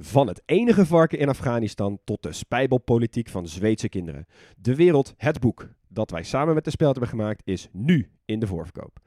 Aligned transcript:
Van 0.00 0.26
het 0.26 0.42
enige 0.44 0.86
varken 0.86 1.18
in 1.18 1.28
Afghanistan 1.28 1.98
tot 2.04 2.22
de 2.22 2.32
spijbelpolitiek 2.32 3.28
van 3.28 3.48
Zweedse 3.48 3.88
kinderen. 3.88 4.26
De 4.56 4.74
wereld, 4.74 5.14
het 5.16 5.40
boek 5.40 5.68
dat 5.88 6.10
wij 6.10 6.22
samen 6.22 6.54
met 6.54 6.64
de 6.64 6.70
Speld 6.70 6.90
hebben 6.90 7.10
gemaakt, 7.10 7.42
is 7.44 7.68
nu 7.72 8.10
in 8.24 8.40
de 8.40 8.46
voorverkoop. 8.46 8.98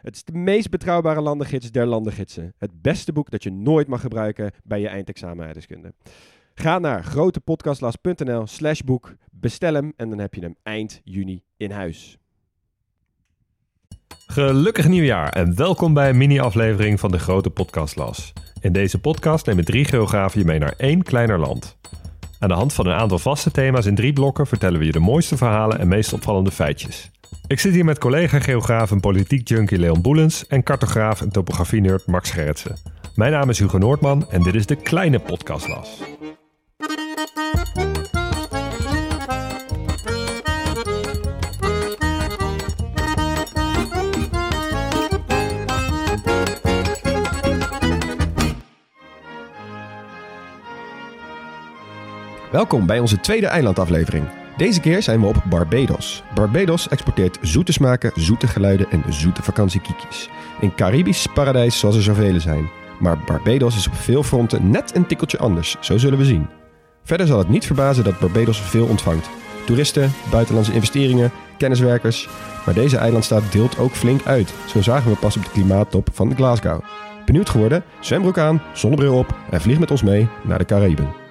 Het 0.00 0.14
is 0.14 0.24
de 0.24 0.32
meest 0.32 0.70
betrouwbare 0.70 1.20
landengids 1.20 1.70
der 1.70 1.86
landengidsen. 1.86 2.54
Het 2.58 2.82
beste 2.82 3.12
boek 3.12 3.30
dat 3.30 3.42
je 3.42 3.50
nooit 3.50 3.88
mag 3.88 4.00
gebruiken 4.00 4.52
bij 4.64 4.80
je 4.80 4.88
eindexamen 4.88 5.44
aardrijkskunde. 5.44 5.94
Ga 6.54 6.78
naar 6.78 7.04
grotepodcastlas.nl 7.04 8.46
slash 8.46 8.80
boek, 8.80 9.14
bestel 9.30 9.74
hem 9.74 9.92
en 9.96 10.08
dan 10.08 10.18
heb 10.18 10.34
je 10.34 10.40
hem 10.40 10.56
eind 10.62 11.00
juni 11.04 11.42
in 11.56 11.70
huis. 11.70 12.18
Gelukkig 14.26 14.88
nieuwjaar 14.88 15.32
en 15.32 15.56
welkom 15.56 15.94
bij 15.94 16.08
een 16.08 16.16
mini-aflevering 16.16 17.00
van 17.00 17.10
de 17.10 17.18
Grote 17.18 17.50
Podcastlas. 17.50 18.32
In 18.62 18.72
deze 18.72 18.98
podcast 18.98 19.46
nemen 19.46 19.64
drie 19.64 19.84
geografen 19.84 20.40
je 20.40 20.46
mee 20.46 20.58
naar 20.58 20.74
één 20.76 21.02
kleiner 21.02 21.38
land. 21.38 21.76
Aan 22.38 22.48
de 22.48 22.54
hand 22.54 22.72
van 22.72 22.86
een 22.86 22.92
aantal 22.92 23.18
vaste 23.18 23.50
thema's 23.50 23.86
in 23.86 23.94
drie 23.94 24.12
blokken 24.12 24.46
vertellen 24.46 24.78
we 24.78 24.84
je 24.84 24.92
de 24.92 24.98
mooiste 24.98 25.36
verhalen 25.36 25.78
en 25.78 25.88
meest 25.88 26.12
opvallende 26.12 26.50
feitjes. 26.50 27.10
Ik 27.46 27.60
zit 27.60 27.72
hier 27.72 27.84
met 27.84 27.98
collega-geograaf 27.98 28.90
en 28.90 29.00
politiek 29.00 29.48
junkie 29.48 29.78
Leon 29.78 30.02
Boelens 30.02 30.46
en 30.46 30.62
cartograaf 30.62 31.20
en 31.20 31.30
topografie-nerd 31.30 32.06
Max 32.06 32.30
Gerritsen. 32.30 32.76
Mijn 33.14 33.32
naam 33.32 33.48
is 33.48 33.58
Hugo 33.58 33.78
Noordman 33.78 34.30
en 34.30 34.42
dit 34.42 34.54
is 34.54 34.66
de 34.66 34.76
Kleine 34.76 35.18
Podcastlas. 35.18 36.00
Welkom 52.52 52.86
bij 52.86 52.98
onze 52.98 53.20
tweede 53.20 53.46
eilandaflevering. 53.46 54.24
Deze 54.56 54.80
keer 54.80 55.02
zijn 55.02 55.20
we 55.20 55.26
op 55.26 55.42
Barbados. 55.48 56.22
Barbados 56.34 56.88
exporteert 56.88 57.38
zoete 57.40 57.72
smaken, 57.72 58.12
zoete 58.14 58.46
geluiden 58.46 58.90
en 58.90 59.02
zoete 59.08 59.42
vakantiekiekjes. 59.42 60.28
Een 60.60 60.74
Caribisch 60.74 61.26
paradijs 61.34 61.78
zoals 61.78 61.96
er 61.96 62.02
zoveel 62.02 62.40
zijn. 62.40 62.70
Maar 63.00 63.18
Barbados 63.18 63.76
is 63.76 63.86
op 63.86 63.94
veel 63.94 64.22
fronten 64.22 64.70
net 64.70 64.96
een 64.96 65.06
tikkeltje 65.06 65.38
anders, 65.38 65.76
zo 65.80 65.98
zullen 65.98 66.18
we 66.18 66.24
zien. 66.24 66.46
Verder 67.04 67.26
zal 67.26 67.38
het 67.38 67.48
niet 67.48 67.66
verbazen 67.66 68.04
dat 68.04 68.18
Barbados 68.18 68.60
veel 68.60 68.86
ontvangt. 68.86 69.30
Toeristen, 69.64 70.12
buitenlandse 70.30 70.72
investeringen, 70.72 71.30
kenniswerkers. 71.58 72.28
Maar 72.64 72.74
deze 72.74 72.96
eilandstaat 72.96 73.52
deelt 73.52 73.78
ook 73.78 73.92
flink 73.92 74.24
uit. 74.24 74.54
Zo 74.66 74.82
zagen 74.82 75.10
we 75.10 75.16
pas 75.16 75.36
op 75.36 75.44
de 75.44 75.50
klimaattop 75.50 76.08
van 76.12 76.34
Glasgow. 76.34 76.80
Benieuwd 77.24 77.50
geworden? 77.50 77.84
Zwembroek 78.00 78.38
aan, 78.38 78.62
zonnebril 78.72 79.18
op 79.18 79.36
en 79.50 79.60
vlieg 79.60 79.78
met 79.78 79.90
ons 79.90 80.02
mee 80.02 80.28
naar 80.42 80.58
de 80.58 80.64
Cariben. 80.64 81.21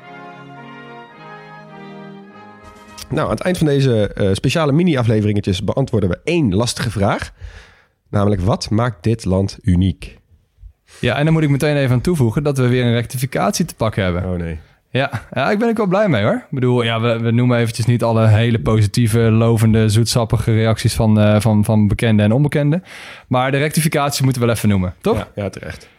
Nou, 3.12 3.26
aan 3.26 3.36
het 3.36 3.40
eind 3.40 3.58
van 3.58 3.68
deze 3.68 4.14
eh, 4.14 4.30
speciale 4.34 4.72
mini-afleveringetjes 4.72 5.64
beantwoorden 5.64 6.10
we 6.10 6.20
één 6.24 6.56
lastige 6.56 6.92
vraag. 6.92 7.34
Namelijk, 8.10 8.42
wat 8.42 8.70
maakt 8.70 9.04
dit 9.04 9.26
land 9.26 9.58
uniek? 9.62 10.20
Ja, 11.00 11.16
en 11.18 11.24
dan 11.24 11.34
moet 11.34 11.44
ik 11.44 11.50
meteen 11.50 11.76
even 11.76 11.92
aan 11.92 12.02
toevoegen 12.02 12.44
dat 12.44 12.58
we 12.58 12.68
weer 12.68 12.86
een 12.86 12.94
rectificatie 12.94 13.66
te 13.66 13.76
pakken 13.76 14.04
hebben. 14.04 14.26
Oh 14.26 14.38
nee. 14.38 14.60
Ja, 14.90 15.10
ja 15.34 15.52
ik 15.52 15.60
ben 15.60 15.68
er 15.68 15.74
wel 15.74 15.86
blij 15.86 16.10
mee 16.10 16.24
hoor. 16.24 16.36
Ik 16.36 16.50
bedoel, 16.50 16.84
ja, 16.84 17.02
we, 17.02 17.20
we 17.20 17.32
noemen 17.32 17.58
eventjes 17.58 17.86
niet 17.86 18.04
alle 18.04 18.28
hele 18.28 18.60
positieve, 18.60 19.20
lovende, 19.20 19.90
zoetsappige 19.90 20.54
reacties 20.54 20.94
van, 20.94 21.20
uh, 21.20 21.40
van, 21.40 21.66
van 21.66 21.88
bekenden 21.88 22.26
en 22.26 22.32
onbekenden. 22.32 22.84
Maar 23.28 23.52
de 23.52 23.58
rectificatie 23.58 24.24
moeten 24.24 24.42
we 24.42 24.48
wel 24.48 24.56
even 24.56 24.70
noemen, 24.70 24.94
toch? 25.02 25.18
Ja, 25.18 25.28
ja 25.36 25.50
terecht. 25.50 25.90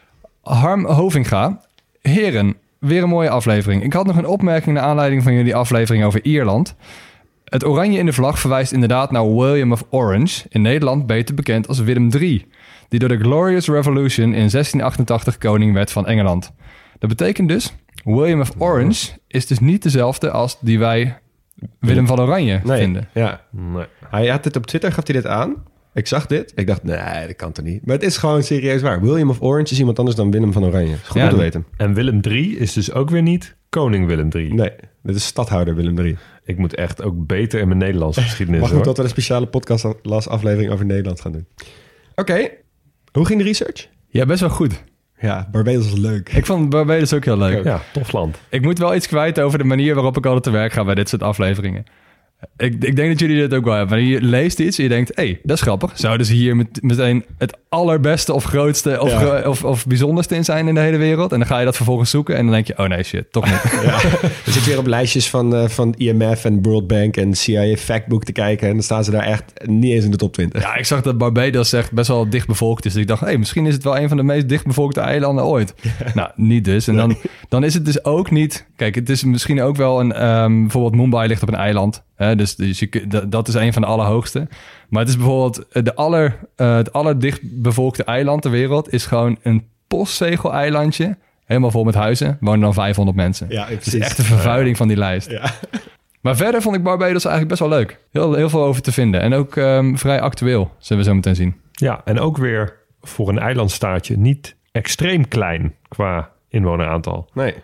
Harm 0.43 0.87
Hovinga. 0.87 1.61
Heren, 2.01 2.57
weer 2.83 3.03
een 3.03 3.09
mooie 3.09 3.31
aflevering. 3.31 3.83
Ik 3.83 3.93
had 3.93 4.07
nog 4.07 4.17
een 4.17 4.27
opmerking 4.27 4.75
naar 4.75 4.85
aanleiding 4.85 5.23
van 5.23 5.33
jullie 5.35 5.55
aflevering 5.55 6.05
over 6.05 6.25
Ierland. 6.25 6.75
Het 7.45 7.65
oranje 7.65 7.99
in 7.99 8.07
de 8.07 8.13
vlag 8.13 8.39
verwijst 8.39 8.73
inderdaad 8.73 9.11
naar 9.11 9.35
William 9.35 9.73
of 9.73 9.85
Orange, 9.91 10.45
in 10.49 10.63
Nederland 10.63 11.07
beter 11.07 11.35
bekend 11.35 11.69
als 11.69 11.81
Willem 11.81 12.11
III, 12.13 12.47
die 12.89 12.99
door 12.99 13.09
de 13.09 13.19
Glorious 13.19 13.69
Revolution 13.69 14.25
in 14.25 14.31
1688 14.33 15.39
koning 15.39 15.75
werd 15.75 15.91
van 15.93 16.07
Engeland. 16.07 16.53
Dat 16.99 17.09
betekent 17.09 17.49
dus, 17.49 17.75
William 18.05 18.41
of 18.41 18.51
Orange 18.59 19.11
is 19.29 19.47
dus 19.47 19.59
niet 19.59 19.83
dezelfde 19.83 20.31
als 20.31 20.59
die 20.61 20.79
wij 20.79 21.19
Willem 21.79 22.07
van 22.07 22.21
Oranje 22.21 22.61
Nee, 22.65 22.79
vinden. 22.79 23.09
ja. 23.13 23.41
Nee. 23.51 23.85
Hij 24.11 24.27
had 24.29 24.43
dit 24.43 24.57
op 24.57 24.67
Twitter, 24.67 24.93
gaf 24.93 25.07
hij 25.07 25.15
dit 25.15 25.27
aan. 25.27 25.55
Ik 25.95 26.07
zag 26.07 26.27
dit. 26.27 26.53
Ik 26.55 26.67
dacht, 26.67 26.83
nee, 26.83 27.27
dat 27.27 27.37
kan 27.37 27.53
toch 27.53 27.65
niet. 27.65 27.87
Maar 27.87 27.95
het 27.95 28.05
is 28.05 28.17
gewoon 28.17 28.43
serieus 28.43 28.83
waar. 28.83 29.01
William 29.01 29.31
of 29.31 29.41
Orange 29.41 29.73
is 29.73 29.79
iemand 29.79 29.99
anders 29.99 30.17
dan 30.17 30.31
Willem 30.31 30.53
van 30.53 30.65
Oranje. 30.65 30.93
Is 30.93 30.99
Goed 31.07 31.21
Ja, 31.21 31.25
om 31.25 31.31
te 31.31 31.37
weten. 31.37 31.67
En 31.77 31.95
Willem 31.95 32.21
III 32.23 32.59
is 32.59 32.73
dus 32.73 32.93
ook 32.93 33.11
weer 33.11 33.23
niet 33.23 33.57
koning 33.69 34.07
Willem 34.07 34.29
III. 34.33 34.53
Nee, 34.53 34.71
dit 35.03 35.17
is 35.17 35.25
stadhouder 35.27 35.75
Willem 35.75 35.99
III. 35.99 36.17
Ik 36.45 36.59
moet 36.59 36.75
echt 36.75 37.03
ook 37.03 37.27
beter 37.27 37.61
in 37.61 37.67
mijn 37.67 37.79
Nederlandse 37.79 38.21
geschiedenis 38.29 38.61
Mag 38.61 38.73
ook 38.73 38.85
dat 38.85 38.97
we 38.97 39.03
een 39.03 39.09
speciale 39.09 39.47
podcast 39.47 39.85
aflevering 40.29 40.73
over 40.73 40.85
Nederland 40.85 41.21
gaan 41.21 41.33
doen. 41.33 41.47
Oké, 42.15 42.51
hoe 43.13 43.27
ging 43.27 43.39
de 43.39 43.45
research? 43.45 43.89
Ja, 44.09 44.27
best 44.27 44.41
wel 44.41 44.51
goed. 44.51 44.85
Ja, 45.21 45.49
Barbados 45.51 45.87
is 45.87 45.99
leuk. 45.99 46.29
Ik 46.29 46.47
vond 46.47 46.69
Barbados 46.69 47.13
ook 47.13 47.25
heel 47.25 47.37
leuk. 47.37 47.65
Ja, 47.65 47.83
tof 47.93 48.13
land. 48.13 48.39
Ik 48.49 48.63
moet 48.63 48.79
wel 48.79 48.95
iets 48.95 49.07
kwijt 49.07 49.41
over 49.41 49.59
de 49.59 49.65
manier 49.65 49.95
waarop 49.95 50.17
ik 50.17 50.27
altijd 50.27 50.43
te 50.45 50.51
werk 50.51 50.73
ga 50.73 50.85
bij 50.85 50.95
dit 50.95 51.09
soort 51.09 51.23
afleveringen. 51.23 51.85
Ik, 52.57 52.85
ik 52.85 52.97
denk 52.97 53.09
dat 53.09 53.21
jullie 53.21 53.37
dit 53.37 53.55
ook 53.55 53.65
wel 53.65 53.75
hebben. 53.75 54.05
Je 54.07 54.21
leest 54.23 54.59
iets 54.61 54.77
en 54.79 54.83
je 54.83 54.89
denkt, 54.89 55.11
hé, 55.17 55.23
hey, 55.25 55.41
dat 55.43 55.57
is 55.57 55.63
grappig. 55.63 55.91
Zouden 55.95 56.27
ze 56.27 56.33
hier 56.35 56.57
met, 56.57 56.83
meteen 56.83 57.25
het 57.39 57.57
allerbeste 57.69 58.33
of 58.33 58.45
grootste 58.45 59.01
of, 59.01 59.11
Ja. 59.11 59.19
gro- 59.19 59.51
of, 59.51 59.65
of 59.65 59.87
bijzonderste 59.87 60.35
in 60.35 60.45
zijn 60.45 60.69
in 60.69 60.75
de 60.75 60.81
hele 60.81 60.97
wereld? 60.97 61.33
En 61.33 61.39
dan 61.39 61.49
ga 61.49 61.59
je 61.59 61.65
dat 61.65 61.77
vervolgens 61.77 62.11
zoeken 62.11 62.37
en 62.37 62.43
dan 62.45 62.53
denk 62.53 62.67
je, 62.67 62.79
oh 62.79 62.87
nee, 62.89 63.03
shit, 63.03 63.33
toch 63.33 63.45
niet. 63.45 63.63
Je 64.45 64.51
zit 64.51 64.65
weer 64.65 64.79
op 64.79 64.87
lijstjes 64.87 65.31
van, 65.31 65.55
eh, 65.57 65.69
van 65.69 65.95
IMF 65.97 66.45
en 66.45 66.63
World 66.63 66.87
Bank 66.87 67.17
en 67.17 67.35
CIA 67.35 67.77
Factbook 67.77 68.25
te 68.25 68.33
kijken. 68.33 68.69
En 68.69 68.75
dan 68.75 68.83
staan 68.83 69.05
ze 69.05 69.11
daar 69.11 69.23
echt 69.27 69.53
niet 69.65 69.93
eens 69.93 70.05
in 70.05 70.11
de 70.11 70.17
top 70.17 70.33
20. 70.33 70.63
Ja, 70.63 70.77
ik 70.77 70.85
zag 70.85 71.03
dat 71.03 71.19
Barbados 71.19 71.73
echt 71.73 71.93
best 71.93 72.09
wel 72.09 72.31
dicht 72.31 72.47
bevolkt 72.47 72.85
is. 72.85 72.93
Dus 72.93 73.03
ik 73.03 73.09
dacht, 73.09 73.21
hé, 73.21 73.27
hey, 73.27 73.39
misschien 73.39 73.67
is 73.67 73.75
het 73.75 73.85
wel 73.85 73.99
een 73.99 74.09
van 74.09 74.17
de 74.17 74.23
meest 74.23 74.49
dichtbevolkte 74.49 75.01
eilanden 75.01 75.45
ooit. 75.45 75.75
Nou, 76.15 76.31
niet 76.37 76.65
dus. 76.65 76.89
En 76.89 76.97
dan, 76.97 77.17
dan 77.49 77.65
is 77.65 77.75
het 77.75 77.85
dus 77.85 78.05
ook 78.05 78.31
niet... 78.31 78.67
Kijk, 78.77 78.95
het 78.95 79.11
is 79.11 79.25
misschien 79.25 79.63
ook 79.63 79.77
wel 79.77 80.01
een... 80.01 80.13
ehm, 80.13 80.61
bijvoorbeeld 80.61 80.95
Mumbai 80.97 81.29
ligt 81.29 81.43
op 81.43 81.49
een 81.49 81.55
eiland. 81.55 82.03
Hè, 82.23 82.37
dus 82.37 82.57
dus 82.57 82.79
je, 82.79 83.07
dat, 83.07 83.31
dat 83.31 83.49
is 83.49 83.55
een 83.55 83.73
van 83.73 83.83
de 83.83 83.89
allerhoogste. 83.89 84.49
Maar 84.89 85.01
het 85.01 85.09
is 85.09 85.17
bijvoorbeeld 85.17 85.67
de 85.73 85.95
aller, 85.95 86.39
eh, 86.57 86.75
het 86.75 86.93
allerdichtbevolkte 86.93 88.05
eiland 88.05 88.43
ter 88.43 88.51
wereld... 88.51 88.93
is 88.93 89.07
gewoon 89.07 89.39
een 89.43 89.67
postzegel-eilandje. 89.87 91.17
Helemaal 91.45 91.71
vol 91.71 91.85
met 91.85 91.95
huizen. 91.95 92.37
Wonen 92.41 92.61
dan 92.61 92.75
500 92.75 93.17
mensen. 93.17 93.47
Ja, 93.51 93.67
Het 93.67 93.87
is 93.87 93.95
echt 93.95 94.19
een 94.19 94.25
vervuiling 94.25 94.77
van 94.77 94.89
die 94.89 94.97
lijst. 94.97 95.31
Ja. 95.31 95.51
Maar 96.21 96.37
verder 96.37 96.63
vond 96.63 96.77
ik 96.77 96.83
Barbados 96.83 97.25
eigenlijk 97.25 97.49
best 97.49 97.61
wel 97.61 97.79
leuk. 97.79 97.99
Heel, 98.11 98.35
heel 98.35 98.49
veel 98.49 98.65
over 98.65 98.83
te 98.83 98.93
vinden. 98.93 99.21
En 99.21 99.35
ook 99.35 99.57
ehm, 99.57 99.95
vrij 99.95 100.21
actueel, 100.21 100.71
zullen 100.79 101.03
we 101.03 101.09
zo 101.09 101.15
meteen 101.15 101.37
zien. 101.37 101.55
Ja, 101.73 102.01
en 102.05 102.21
ook 102.21 102.37
weer 102.37 102.77
voor 103.01 103.29
een 103.29 103.39
eilandstaatje 103.39 104.19
niet 104.19 104.57
extreem 104.73 105.29
klein 105.29 105.75
qua 105.89 106.31
inwoneraantal. 106.49 107.29
Nee. 107.33 107.55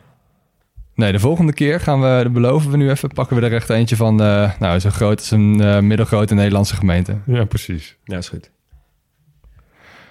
Nee, 0.99 1.13
de 1.13 1.19
volgende 1.19 1.53
keer 1.53 1.81
gaan 1.81 2.01
we, 2.01 2.21
dat 2.23 2.33
beloven 2.33 2.71
we 2.71 2.77
nu 2.77 2.91
even, 2.91 3.09
pakken 3.09 3.37
we 3.37 3.47
er 3.47 3.55
echt 3.55 3.71
eentje 3.71 3.97
van, 3.97 4.23
eh, 4.23 4.53
nou, 4.59 4.79
zo 4.79 4.91
groot 4.91 5.19
als 5.19 5.31
een 5.31 5.61
eh, 5.61 5.79
middelgrote 5.81 6.35
Nederlandse 6.35 6.77
gemeente. 6.77 7.19
Ja, 7.27 7.45
precies. 7.45 7.97
Ja, 8.05 8.17
is 8.17 8.29
goed. 8.29 8.51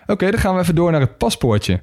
Oké, 0.05 0.31
dan 0.31 0.39
gaan 0.39 0.55
we 0.55 0.61
even 0.61 0.75
door 0.75 0.91
naar 0.91 1.01
het 1.01 1.17
paspoortje. 1.17 1.81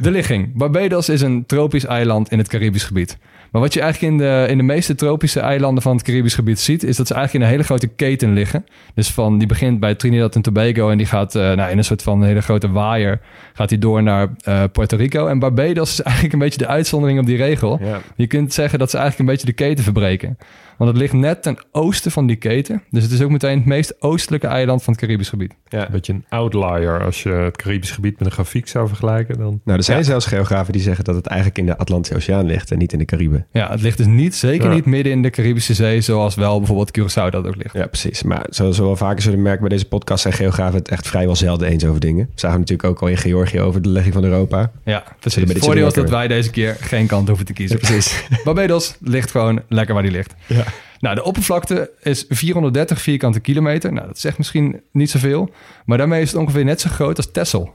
De 0.00 0.10
ligging. 0.10 0.52
Barbados 0.54 1.08
is 1.08 1.20
een 1.20 1.46
tropisch 1.46 1.84
eiland 1.84 2.30
in 2.30 2.38
het 2.38 2.48
Caribisch 2.48 2.84
gebied. 2.84 3.18
Maar 3.50 3.60
wat 3.60 3.74
je 3.74 3.80
eigenlijk 3.80 4.12
in 4.12 4.18
de, 4.18 4.46
in 4.48 4.56
de 4.56 4.62
meeste 4.62 4.94
tropische 4.94 5.40
eilanden 5.40 5.82
van 5.82 5.96
het 5.96 6.04
Caribisch 6.04 6.34
gebied 6.34 6.60
ziet, 6.60 6.82
is 6.82 6.96
dat 6.96 7.06
ze 7.06 7.14
eigenlijk 7.14 7.44
in 7.44 7.50
een 7.50 7.56
hele 7.56 7.68
grote 7.68 7.86
keten 7.86 8.32
liggen. 8.32 8.66
Dus 8.94 9.10
van, 9.10 9.38
die 9.38 9.46
begint 9.46 9.80
bij 9.80 9.94
Trinidad 9.94 10.34
en 10.34 10.42
Tobago 10.42 10.90
en 10.90 10.96
die 10.96 11.06
gaat 11.06 11.34
eh, 11.34 11.52
nou, 11.52 11.70
in 11.70 11.78
een 11.78 11.84
soort 11.84 12.02
van 12.02 12.24
hele 12.24 12.40
grote 12.40 12.70
waaier, 12.70 13.20
gaat 13.52 13.68
die 13.68 13.78
door 13.78 14.02
naar 14.02 14.28
eh, 14.40 14.62
Puerto 14.72 14.96
Rico. 14.96 15.26
En 15.26 15.38
Barbados 15.38 15.90
is 15.90 16.02
eigenlijk 16.10 16.32
een 16.32 16.40
beetje 16.40 16.58
de 16.58 16.66
uitzondering 16.66 17.18
op 17.18 17.26
die 17.26 17.36
regel. 17.36 17.80
Je 18.16 18.26
kunt 18.26 18.52
zeggen 18.52 18.78
dat 18.78 18.90
ze 18.90 18.96
eigenlijk 18.96 19.28
een 19.28 19.34
beetje 19.34 19.52
de 19.52 19.64
keten 19.64 19.84
verbreken. 19.84 20.38
Want 20.80 20.92
het 20.92 21.00
ligt 21.00 21.12
net 21.12 21.42
ten 21.42 21.58
oosten 21.72 22.10
van 22.10 22.26
die 22.26 22.36
keten. 22.36 22.82
Dus 22.90 23.02
het 23.02 23.12
is 23.12 23.22
ook 23.22 23.30
meteen 23.30 23.56
het 23.56 23.66
meest 23.66 24.02
oostelijke 24.02 24.46
eiland 24.46 24.82
van 24.82 24.92
het 24.92 25.02
Caribisch 25.02 25.28
gebied. 25.28 25.54
Ja. 25.68 25.84
Een 25.84 25.92
beetje 25.92 26.12
een 26.12 26.24
outlier 26.28 27.04
als 27.04 27.22
je 27.22 27.28
het 27.30 27.56
Caribisch 27.56 27.90
gebied 27.90 28.18
met 28.18 28.28
een 28.28 28.32
grafiek 28.32 28.68
zou 28.68 28.88
vergelijken. 28.88 29.38
Dan... 29.38 29.60
Nou, 29.64 29.78
er 29.78 29.84
zijn 29.90 30.04
Ja. 30.04 30.10
zelfs 30.10 30.26
geografen 30.26 30.72
die 30.72 30.82
zeggen 30.82 31.04
dat 31.04 31.14
het 31.14 31.26
eigenlijk 31.26 31.58
in 31.58 31.66
de 31.66 31.76
Atlantische 31.78 32.16
Oceaan 32.16 32.46
ligt 32.46 32.70
en 32.70 32.78
niet 32.78 32.92
in 32.92 32.98
de 32.98 33.04
Cariben. 33.04 33.46
Ja, 33.52 33.70
het 33.70 33.80
ligt 33.80 33.96
dus 33.96 34.06
niet, 34.06 34.34
zeker 34.34 34.68
Ja. 34.68 34.74
niet 34.74 34.84
midden 34.84 35.12
in 35.12 35.22
de 35.22 35.30
Caribische 35.30 35.74
Zee, 35.74 36.00
zoals 36.00 36.34
wel 36.34 36.58
bijvoorbeeld 36.58 36.98
Curaçao 36.98 37.30
dat 37.30 37.46
ook 37.46 37.56
ligt. 37.56 37.74
Ja, 37.74 37.86
precies. 37.86 38.22
Maar 38.22 38.46
zoals 38.48 38.78
we 38.78 38.84
wel 38.84 38.96
vaker 38.96 39.22
zullen 39.22 39.42
merken 39.42 39.60
bij 39.60 39.68
deze 39.68 39.84
podcast 39.88 40.22
zijn 40.22 40.34
geografen 40.34 40.78
het 40.78 40.88
echt 40.88 41.08
vrijwel 41.08 41.36
zelden 41.36 41.68
eens 41.68 41.84
over 41.84 42.00
dingen. 42.00 42.24
We 42.34 42.40
zagen 42.40 42.58
natuurlijk 42.58 42.88
ook 42.88 43.00
al 43.02 43.08
in 43.08 43.16
Georgië 43.16 43.60
over 43.60 43.82
de 43.82 43.88
legging 43.88 44.14
van 44.14 44.24
Europa. 44.24 44.70
Ja, 44.84 45.04
precies. 45.20 45.48
Het 45.52 45.58
voordeel 45.64 45.86
is 45.86 45.92
dat 45.94 46.10
wij 46.10 46.28
deze 46.28 46.50
keer 46.50 46.76
geen 46.80 47.06
kant 47.06 47.26
hoeven 47.28 47.46
te 47.46 47.52
kiezen. 47.52 47.78
precies. 47.78 48.24
Barbados 48.44 48.94
ligt 49.00 49.30
gewoon 49.30 49.62
lekker 49.68 49.94
waar 49.94 50.02
die 50.02 50.12
ligt. 50.12 50.34
Ja. 50.46 50.64
Nou, 51.00 51.14
de 51.14 51.22
oppervlakte 51.24 51.90
is 52.02 52.24
430 52.28 53.00
vierkante 53.00 53.40
kilometer. 53.40 53.92
Nou, 53.92 54.06
dat 54.06 54.18
zegt 54.18 54.38
misschien 54.38 54.80
niet 54.92 55.10
zoveel. 55.10 55.50
Maar 55.84 55.98
daarmee 55.98 56.22
is 56.22 56.30
het 56.32 56.40
ongeveer 56.40 56.64
net 56.64 56.80
zo 56.80 56.90
groot 56.90 57.16
als 57.16 57.30
Texel. 57.32 57.74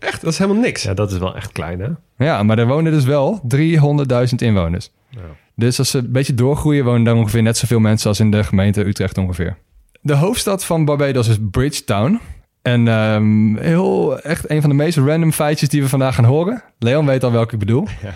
Echt, 0.00 0.20
dat 0.20 0.32
is 0.32 0.38
helemaal 0.38 0.60
niks. 0.62 0.82
Ja, 0.82 0.94
dat 0.94 1.12
is 1.12 1.18
wel 1.18 1.36
echt 1.36 1.52
klein, 1.52 1.80
hè? 1.80 1.88
Ja, 2.24 2.42
maar 2.42 2.56
daar 2.56 2.66
wonen 2.66 2.92
dus 2.92 3.04
wel 3.04 3.40
300.000 3.56 4.34
inwoners. 4.36 4.90
Ja. 5.10 5.20
Dus 5.56 5.78
als 5.78 5.90
ze 5.90 5.98
een 5.98 6.12
beetje 6.12 6.34
doorgroeien, 6.34 6.84
wonen 6.84 7.04
daar 7.04 7.14
ongeveer 7.14 7.42
net 7.42 7.56
zoveel 7.56 7.78
mensen 7.80 8.08
als 8.08 8.20
in 8.20 8.30
de 8.30 8.44
gemeente 8.44 8.86
Utrecht 8.86 9.18
ongeveer. 9.18 9.56
De 10.00 10.14
hoofdstad 10.14 10.64
van 10.64 10.84
Barbados 10.84 11.28
is 11.28 11.36
Bridgetown. 11.50 12.20
En 12.62 12.88
ehm, 12.88 13.56
heel 13.56 14.20
echt 14.20 14.50
een 14.50 14.60
van 14.60 14.70
de 14.70 14.76
meest 14.76 14.96
random 14.98 15.32
feitjes 15.32 15.68
die 15.68 15.82
we 15.82 15.88
vandaag 15.88 16.14
gaan 16.14 16.24
horen. 16.24 16.62
Leon 16.78 17.06
weet 17.06 17.24
al 17.24 17.32
welke 17.32 17.52
ik 17.52 17.58
bedoel. 17.58 17.86
Ja. 18.02 18.12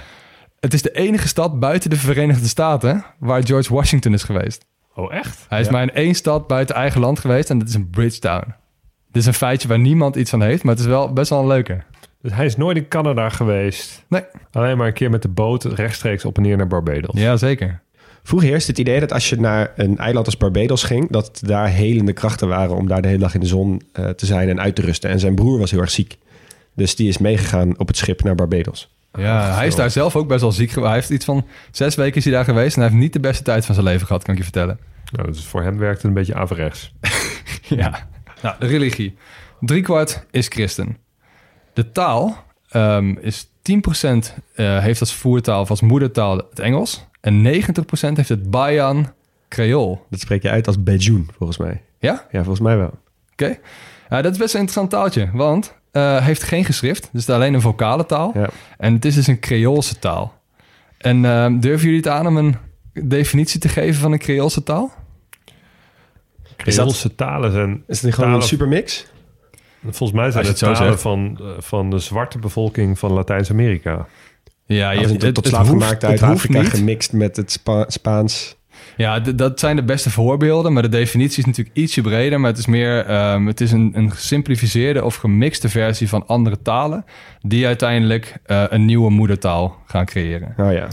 Het 0.61 0.75
is 0.75 0.83
de 0.83 0.91
enige 0.93 1.29
stad 1.29 1.61
buiten 1.61 1.91
de 1.91 1.97
Verenigde 1.97 2.49
Staten 2.49 3.05
waar 3.19 3.47
George 3.47 3.75
Washington 3.75 4.13
is 4.13 4.23
geweest. 4.23 4.65
Oh, 4.95 5.15
echt? 5.15 5.47
Hij 5.49 5.61
is 5.61 5.67
Ja. 5.67 5.73
maar 5.73 5.83
in 5.83 5.93
één 5.95 6.15
stad 6.15 6.47
buiten 6.47 6.75
eigen 6.75 7.01
land 7.01 7.19
geweest 7.19 7.51
en 7.51 7.59
dat 7.59 7.69
is 7.69 7.75
in 7.75 7.91
Bridgetown. 7.91 8.55
Dit 9.15 9.23
is 9.23 9.29
een 9.29 9.35
feitje 9.35 9.69
waar 9.69 9.79
niemand 9.79 10.17
iets 10.17 10.31
van 10.31 10.43
heeft, 10.43 10.63
maar 10.63 10.73
het 10.73 10.83
is 10.83 10.89
wel 10.89 11.13
best 11.13 11.31
wel 11.31 11.41
een 11.41 11.47
leuke. 11.47 11.83
Dus 12.23 12.33
hij 12.33 12.45
is 12.45 12.57
nooit 12.57 12.77
in 12.77 12.89
Canada 12.89 13.29
geweest. 13.29 14.05
Nee. 14.09 14.23
Alleen 14.53 14.77
maar 14.77 14.87
een 14.87 14.93
keer 14.93 15.11
met 15.11 15.23
de 15.23 15.29
boot 15.29 15.65
rechtstreeks 15.65 16.25
op 16.25 16.37
en 16.37 16.43
neer 16.43 16.57
naar 16.57 16.67
Barbados. 16.67 17.21
Ja, 17.21 17.37
zeker. 17.37 17.81
Vroeger 18.23 18.49
heerste 18.49 18.71
het 18.71 18.81
idee 18.81 19.01
dat 19.01 19.13
als 19.13 19.29
je 19.29 19.41
naar 19.41 19.73
een 19.77 19.99
eiland 19.99 20.27
als 20.27 20.37
Barbados 20.37 20.83
ging, 20.83 21.11
dat 21.11 21.41
daar 21.45 21.69
helende 21.69 22.13
krachten 22.13 22.49
waren 22.49 22.77
om 22.77 22.89
daar 22.89 23.03
de 23.03 23.09
hele 23.09 23.21
dag 23.21 23.35
in 23.35 23.41
de 23.41 23.47
zon 23.47 23.83
eh, 23.93 24.09
te 24.09 24.27
zijn 24.27 24.49
en 24.49 24.61
uit 24.61 24.75
te 24.75 24.83
rusten. 24.83 25.11
En 25.11 25.21
zijn 25.21 25.35
broer 25.35 25.59
was 25.59 25.71
heel 25.71 25.81
erg 25.81 25.91
ziek. 25.91 26.19
Dus 26.75 26.97
die 26.97 27.09
is 27.09 27.19
meegegaan 27.19 27.79
op 27.79 27.87
het 27.87 27.97
schip 27.97 28.23
naar 28.23 28.35
Barbados. 28.35 28.95
Ja, 29.19 29.55
hij 29.55 29.67
is 29.67 29.75
daar 29.75 29.91
zelf 29.91 30.17
ook 30.17 30.29
best 30.29 30.41
wel 30.41 30.53
ziek 30.53 30.71
geweest. 30.71 30.87
Hij 30.87 30.99
heeft 30.99 31.11
iets 31.11 31.25
van 31.25 31.47
zes 31.71 31.95
weken 31.95 32.17
is 32.17 32.25
hij 32.25 32.33
daar 32.33 32.45
geweest 32.45 32.77
en 32.77 32.81
hij 32.81 32.91
heeft 32.91 33.03
niet 33.03 33.13
de 33.13 33.21
beste 33.21 33.43
tijd 33.43 33.65
van 33.65 33.75
zijn 33.75 33.87
leven 33.87 34.07
gehad, 34.07 34.23
kan 34.23 34.33
ik 34.33 34.39
je 34.39 34.45
vertellen. 34.45 34.79
Nou, 35.13 35.29
dus 35.29 35.45
voor 35.45 35.63
hem 35.63 35.79
werkt 35.79 35.97
het 35.97 36.05
een 36.05 36.13
beetje 36.13 36.35
averechts. 36.35 36.93
Ja. 37.69 38.07
Nou, 38.45 38.57
de 38.59 38.67
religie. 38.67 39.17
Driekwart 39.61 40.27
is 40.31 40.49
christen. 40.49 40.97
De 41.73 41.93
taal 41.93 42.45
ehm, 42.69 43.15
is 43.21 43.47
10% 43.47 44.43
eh, 44.55 44.79
heeft 44.79 45.01
als 45.01 45.15
voertaal 45.15 45.61
of 45.61 45.71
als 45.71 45.81
moedertaal 45.81 46.37
het 46.37 46.59
Engels. 46.59 47.07
En 47.21 47.43
90% 47.43 47.47
heeft 47.91 48.29
het 48.29 48.51
Bayan 48.51 49.13
Creool. 49.49 50.07
Dat 50.11 50.21
spreek 50.21 50.43
je 50.43 50.51
uit 50.51 50.67
als 50.67 50.83
Bejoun, 50.83 51.29
volgens 51.37 51.59
mij. 51.59 51.83
Ja? 51.99 52.27
Ja, 52.31 52.39
volgens 52.39 52.61
mij 52.61 52.77
wel. 52.77 52.99
Oké. 53.33 53.59
Dat 54.09 54.33
is 54.33 54.39
best 54.39 54.55
een 54.55 54.61
interessant 54.61 54.91
taaltje, 54.91 55.31
want 55.33 55.75
eh 55.91 56.25
heeft 56.25 56.43
geen 56.43 56.65
geschrift. 56.65 57.03
Dus 57.03 57.21
het 57.21 57.29
is 57.29 57.35
alleen 57.35 57.55
een 57.55 57.61
vocale 57.61 58.07
taal. 58.07 58.31
Ja. 58.35 58.49
En 58.79 58.93
het 58.95 59.05
is 59.05 59.15
dus 59.15 59.27
een 59.27 59.41
Creoolse 59.41 59.99
taal. 59.99 60.41
En 60.99 61.25
ehm, 61.25 61.59
durven 61.59 61.85
jullie 61.85 62.03
het 62.03 62.09
aan 62.09 62.27
om 62.27 62.37
een 62.37 62.57
definitie 62.93 63.61
te 63.61 63.69
geven 63.69 64.01
van 64.01 64.13
een 64.13 64.19
Creoolse 64.19 64.63
taal? 64.63 64.93
Creoolse 66.73 67.15
talen 67.15 67.53
zijn... 67.53 67.83
Is 67.87 68.03
het 68.03 68.15
gewoon 68.15 68.29
een 68.29 68.35
talen- 68.35 68.49
supermix? 68.49 69.07
Volgens 69.83 70.13
mij 70.13 70.31
zijn 70.31 70.47
het 70.47 70.59
je 70.59 70.65
het 70.67 70.75
talen 70.75 70.91
zegt. 70.91 71.03
van, 71.03 71.39
eh, 71.41 71.47
van 71.59 71.91
de 71.91 71.99
zwarte 71.99 72.39
bevolking 72.39 72.99
van 72.99 73.13
Latijns-Amerika. 73.13 74.07
Ja, 74.67 74.91
Ja, 74.91 75.07
tot, 75.09 75.35
tot 75.35 75.47
slaafgemaakt 75.47 76.05
uit 76.05 76.21
het 76.21 76.31
Afrika 76.31 76.61
niet. 76.61 76.69
gemixt 76.71 77.13
met 77.13 77.37
het 77.37 77.53
Spa- 77.53 77.85
Spaans. 77.89 78.57
Ja, 78.97 79.21
dat 79.21 79.61
zijn 79.61 79.77
de 79.77 79.83
beste 79.85 80.11
voorbeelden, 80.11 80.73
maar 80.73 80.83
de 80.83 80.89
definitie 80.89 81.39
is 81.39 81.45
natuurlijk 81.45 81.77
ietsje 81.77 82.01
breder. 82.01 82.41
Maar 82.41 82.51
het 82.51 82.59
is 82.59 82.67
meer, 82.67 83.07
ehm, 83.07 83.47
het 83.47 83.61
is 83.61 83.73
een, 83.73 83.91
een 83.95 84.11
gesimplificeerde 84.11 85.05
of 85.05 85.15
gemixte 85.17 85.69
versie 85.69 86.09
van 86.09 86.27
andere 86.27 86.63
talen, 86.63 87.05
die 87.41 87.67
uiteindelijk 87.67 88.37
eh, 88.45 88.65
een 88.69 88.85
nieuwe 88.85 89.11
moedertaal 89.11 89.77
gaan 89.87 90.05
creëren. 90.05 90.55
Oh 90.57 90.73
ja. 90.73 90.89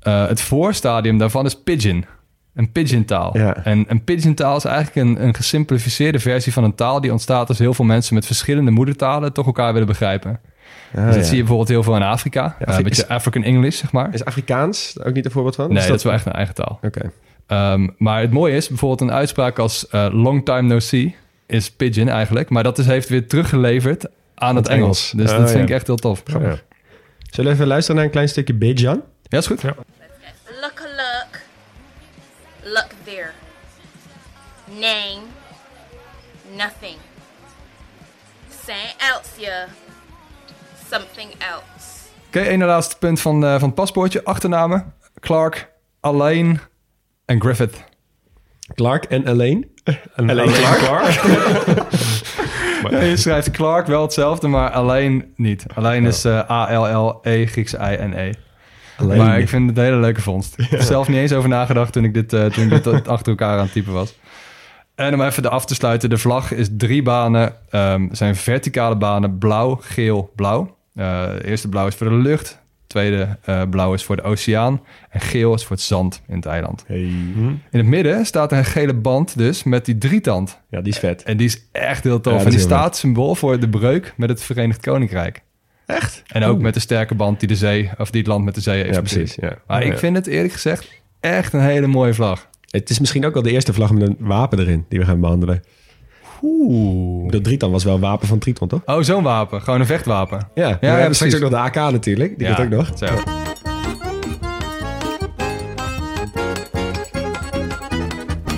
Eh, 0.00 0.26
het 0.26 0.40
voorstadium 0.40 1.18
daarvan 1.18 1.44
is 1.44 1.54
Pidgin. 1.62 2.04
Een 2.54 2.72
Pidgin-taal. 2.72 3.38
Ja. 3.38 3.64
En 3.64 3.84
een 3.88 4.04
Pidgin-taal 4.04 4.56
is 4.56 4.64
eigenlijk 4.64 4.96
een, 5.08 5.24
een 5.26 5.34
gesimplificeerde 5.34 6.18
versie 6.18 6.52
van 6.52 6.64
een 6.64 6.74
taal 6.74 7.00
die 7.00 7.12
ontstaat 7.12 7.48
als 7.48 7.58
heel 7.58 7.74
veel 7.74 7.84
mensen 7.84 8.14
met 8.14 8.26
verschillende 8.26 8.70
moedertalen 8.70 9.32
toch 9.32 9.46
elkaar 9.46 9.72
willen 9.72 9.88
begrijpen. 9.88 10.30
Ah, 10.94 11.04
dus 11.04 11.04
dat 11.04 11.14
ja. 11.14 11.22
zie 11.22 11.30
je 11.32 11.38
bijvoorbeeld 11.38 11.68
heel 11.68 11.82
veel 11.82 11.96
in 11.96 12.02
Afrika. 12.02 12.44
Eh, 12.58 12.66
Afri- 12.66 12.76
een 12.76 12.82
beetje 12.82 13.02
is- 13.02 13.08
African 13.08 13.42
English, 13.42 13.76
zeg 13.78 13.92
maar. 13.92 14.14
Is 14.14 14.24
Afrikaans 14.24 14.92
daar 14.92 15.06
ook 15.06 15.14
niet 15.14 15.24
een 15.24 15.30
voorbeeld 15.30 15.54
van? 15.54 15.72
nee, 15.72 15.86
dat... 15.86 15.96
is 15.96 16.02
wel 16.02 16.12
echt 16.12 16.26
een 16.26 16.32
eigen 16.32 16.54
taal. 16.54 16.78
Oké. 16.82 17.10
Ehm, 17.46 17.88
maar 17.98 18.20
het 18.20 18.30
mooie 18.30 18.56
is, 18.56 18.68
bijvoorbeeld 18.68 19.00
een 19.10 19.16
uitspraak 19.16 19.58
als 19.58 19.88
eh, 19.88 20.06
long 20.10 20.44
time 20.44 20.62
no 20.62 20.78
see 20.78 21.14
is 21.46 21.70
Pidgin 21.70 22.08
eigenlijk. 22.08 22.50
Maar 22.50 22.62
dat 22.62 22.78
is, 22.78 22.86
heeft 22.86 23.08
weer 23.08 23.26
teruggeleverd 23.28 24.06
aan 24.34 24.56
het 24.56 24.64
Het 24.68 24.76
Engels. 24.76 25.12
Engels. 25.12 25.26
Dus 25.26 25.30
Ah, 25.36 25.38
dat 25.42 25.50
vind 25.50 25.62
ik 25.68 25.74
echt 25.74 25.86
heel 25.86 25.96
tof. 25.96 26.22
Ja. 26.24 26.38
Zullen 27.30 27.50
we 27.50 27.56
even 27.56 27.66
luisteren 27.66 27.96
naar 27.96 28.04
een 28.04 28.10
klein 28.10 28.28
stukje 28.28 28.54
Bejan? 28.54 29.02
Ja, 29.22 29.38
is 29.38 29.46
goed. 29.46 29.62
Look 32.64 32.88
there. 33.04 33.32
Name. 34.66 35.22
Nothing. 36.56 36.96
Saint 38.64 38.94
Elsia. 38.98 39.66
Something 40.90 41.30
else. 41.38 42.08
Oké, 42.26 42.40
ene 42.40 42.64
laatste 42.64 42.98
punt 42.98 43.20
van, 43.20 43.44
eh, 43.44 43.50
van 43.50 43.62
het 43.62 43.74
paspoortje. 43.74 44.24
Achternamen. 44.24 44.94
Clark, 45.20 45.70
Alain 46.00 46.60
en 47.24 47.40
Griffith. 47.40 47.84
Clark 48.74 49.04
en 49.04 49.26
Alleen. 49.26 49.72
En 50.14 50.30
Alleen 50.30 50.52
Clark? 50.52 51.20
Ja, 52.90 53.00
je 53.00 53.16
schrijft 53.16 53.50
Clark 53.50 53.86
wel 53.86 54.02
hetzelfde, 54.02 54.48
maar 54.48 54.70
Alain 54.70 55.32
niet. 55.36 55.64
Alain 55.74 56.06
is 56.06 56.24
eh, 56.24 56.50
A-L-L-E, 56.50 57.46
Griekse 57.46 57.76
I-N-E. 57.76 58.32
Alleen. 58.96 59.18
Maar 59.18 59.38
ik 59.38 59.48
vind 59.48 59.68
het 59.68 59.78
een 59.78 59.84
hele 59.84 59.96
leuke 59.96 60.20
vondst. 60.20 60.54
Ik 60.58 60.70
heb 60.70 60.80
er 60.80 60.86
zelf 60.86 61.08
niet 61.08 61.16
eens 61.16 61.32
over 61.32 61.48
nagedacht 61.48 61.92
toen 61.92 62.04
ik 62.04 62.14
dit, 62.14 62.32
eh, 62.32 62.44
toen 62.44 62.72
ik 62.72 62.84
dit 62.84 63.08
achter 63.08 63.28
elkaar 63.28 63.58
aan 63.58 63.64
het 63.64 63.72
typen 63.72 63.92
was. 63.92 64.18
En 64.94 65.14
om 65.14 65.22
even 65.22 65.42
de 65.42 65.48
af 65.48 65.66
te 65.66 65.74
sluiten, 65.74 66.10
de 66.10 66.18
vlag 66.18 66.52
is 66.52 66.68
drie 66.76 67.02
banen. 67.02 67.52
Ehm 67.70 68.06
zijn 68.10 68.36
verticale 68.36 68.96
banen 68.96 69.38
blauw, 69.38 69.78
geel, 69.80 70.32
blauw. 70.36 70.76
Eh, 70.94 71.26
de 71.26 71.46
eerste 71.46 71.68
blauw 71.68 71.86
is 71.86 71.94
voor 71.94 72.08
de 72.08 72.14
lucht. 72.14 72.62
Tweede 72.86 73.38
eh, 73.44 73.62
blauw 73.70 73.94
is 73.94 74.04
voor 74.04 74.16
de 74.16 74.22
oceaan. 74.22 74.80
En 75.10 75.20
geel 75.20 75.54
is 75.54 75.64
voor 75.64 75.76
het 75.76 75.84
zand 75.84 76.22
in 76.28 76.36
het 76.36 76.46
eiland. 76.46 76.84
Hey. 76.86 76.96
In 77.00 77.60
het 77.70 77.86
midden 77.86 78.26
staat 78.26 78.52
een 78.52 78.64
gele 78.64 78.94
band 78.94 79.38
dus 79.38 79.62
met 79.62 79.84
die 79.84 79.98
drietand. 79.98 80.60
Ja, 80.70 80.80
die 80.80 80.92
is 80.92 80.98
vet. 80.98 81.22
En 81.22 81.36
die 81.36 81.46
is 81.46 81.68
echt 81.72 82.04
heel 82.04 82.20
tof. 82.20 82.38
Ja, 82.38 82.44
en 82.44 82.50
die 82.50 82.58
staat 82.58 82.96
symbool 82.96 83.34
voor 83.34 83.60
de 83.60 83.68
breuk 83.68 84.14
met 84.16 84.28
het 84.28 84.42
Verenigd 84.42 84.80
Koninkrijk. 84.80 85.42
Echt? 85.86 86.22
En 86.26 86.44
ook 86.44 86.54
Oeh. 86.54 86.62
met 86.62 86.74
de 86.74 86.80
sterke 86.80 87.14
band 87.14 87.38
die 87.40 87.48
de 87.48 87.56
zee, 87.56 87.90
of 87.98 88.10
die 88.10 88.20
het 88.20 88.30
land 88.30 88.44
met 88.44 88.54
de 88.54 88.60
zee 88.60 88.82
heeft. 88.82 88.94
Ja, 88.94 89.00
precies. 89.00 89.34
Ja. 89.34 89.58
Maar 89.66 89.86
Ja. 89.86 89.92
ik 89.92 89.98
vind 89.98 90.16
het 90.16 90.26
eerlijk 90.26 90.52
gezegd 90.52 90.88
echt 91.20 91.52
een 91.52 91.60
hele 91.60 91.86
mooie 91.86 92.14
vlag. 92.14 92.48
Het 92.70 92.90
is 92.90 92.98
misschien 93.00 93.26
ook 93.26 93.34
wel 93.34 93.42
de 93.42 93.50
eerste 93.50 93.72
vlag 93.72 93.90
met 93.92 94.08
een 94.08 94.16
wapen 94.18 94.58
erin 94.58 94.84
die 94.88 94.98
we 94.98 95.04
gaan 95.04 95.20
behandelen. 95.20 95.62
Oeh. 96.42 97.30
De 97.30 97.40
Triton 97.40 97.70
was 97.70 97.84
wel 97.84 97.94
een 97.94 98.00
wapen 98.00 98.28
van 98.28 98.38
Triton, 98.38 98.68
toch? 98.68 98.80
Oh, 98.84 99.00
zo'n 99.02 99.22
wapen. 99.22 99.62
Gewoon 99.62 99.80
een 99.80 99.86
vechtwapen. 99.86 100.48
Ja, 100.54 100.68
ja, 100.68 100.76
we 100.80 100.86
hebben 100.86 101.14
straks 101.14 101.34
ook 101.34 101.40
nog 101.40 101.50
de 101.50 101.56
AK 101.56 101.74
natuurlijk. 101.74 102.38
Die 102.38 102.46
ja, 102.48 102.56
ook 102.62 102.68
nog. 102.68 102.90
Zo. 102.94 103.06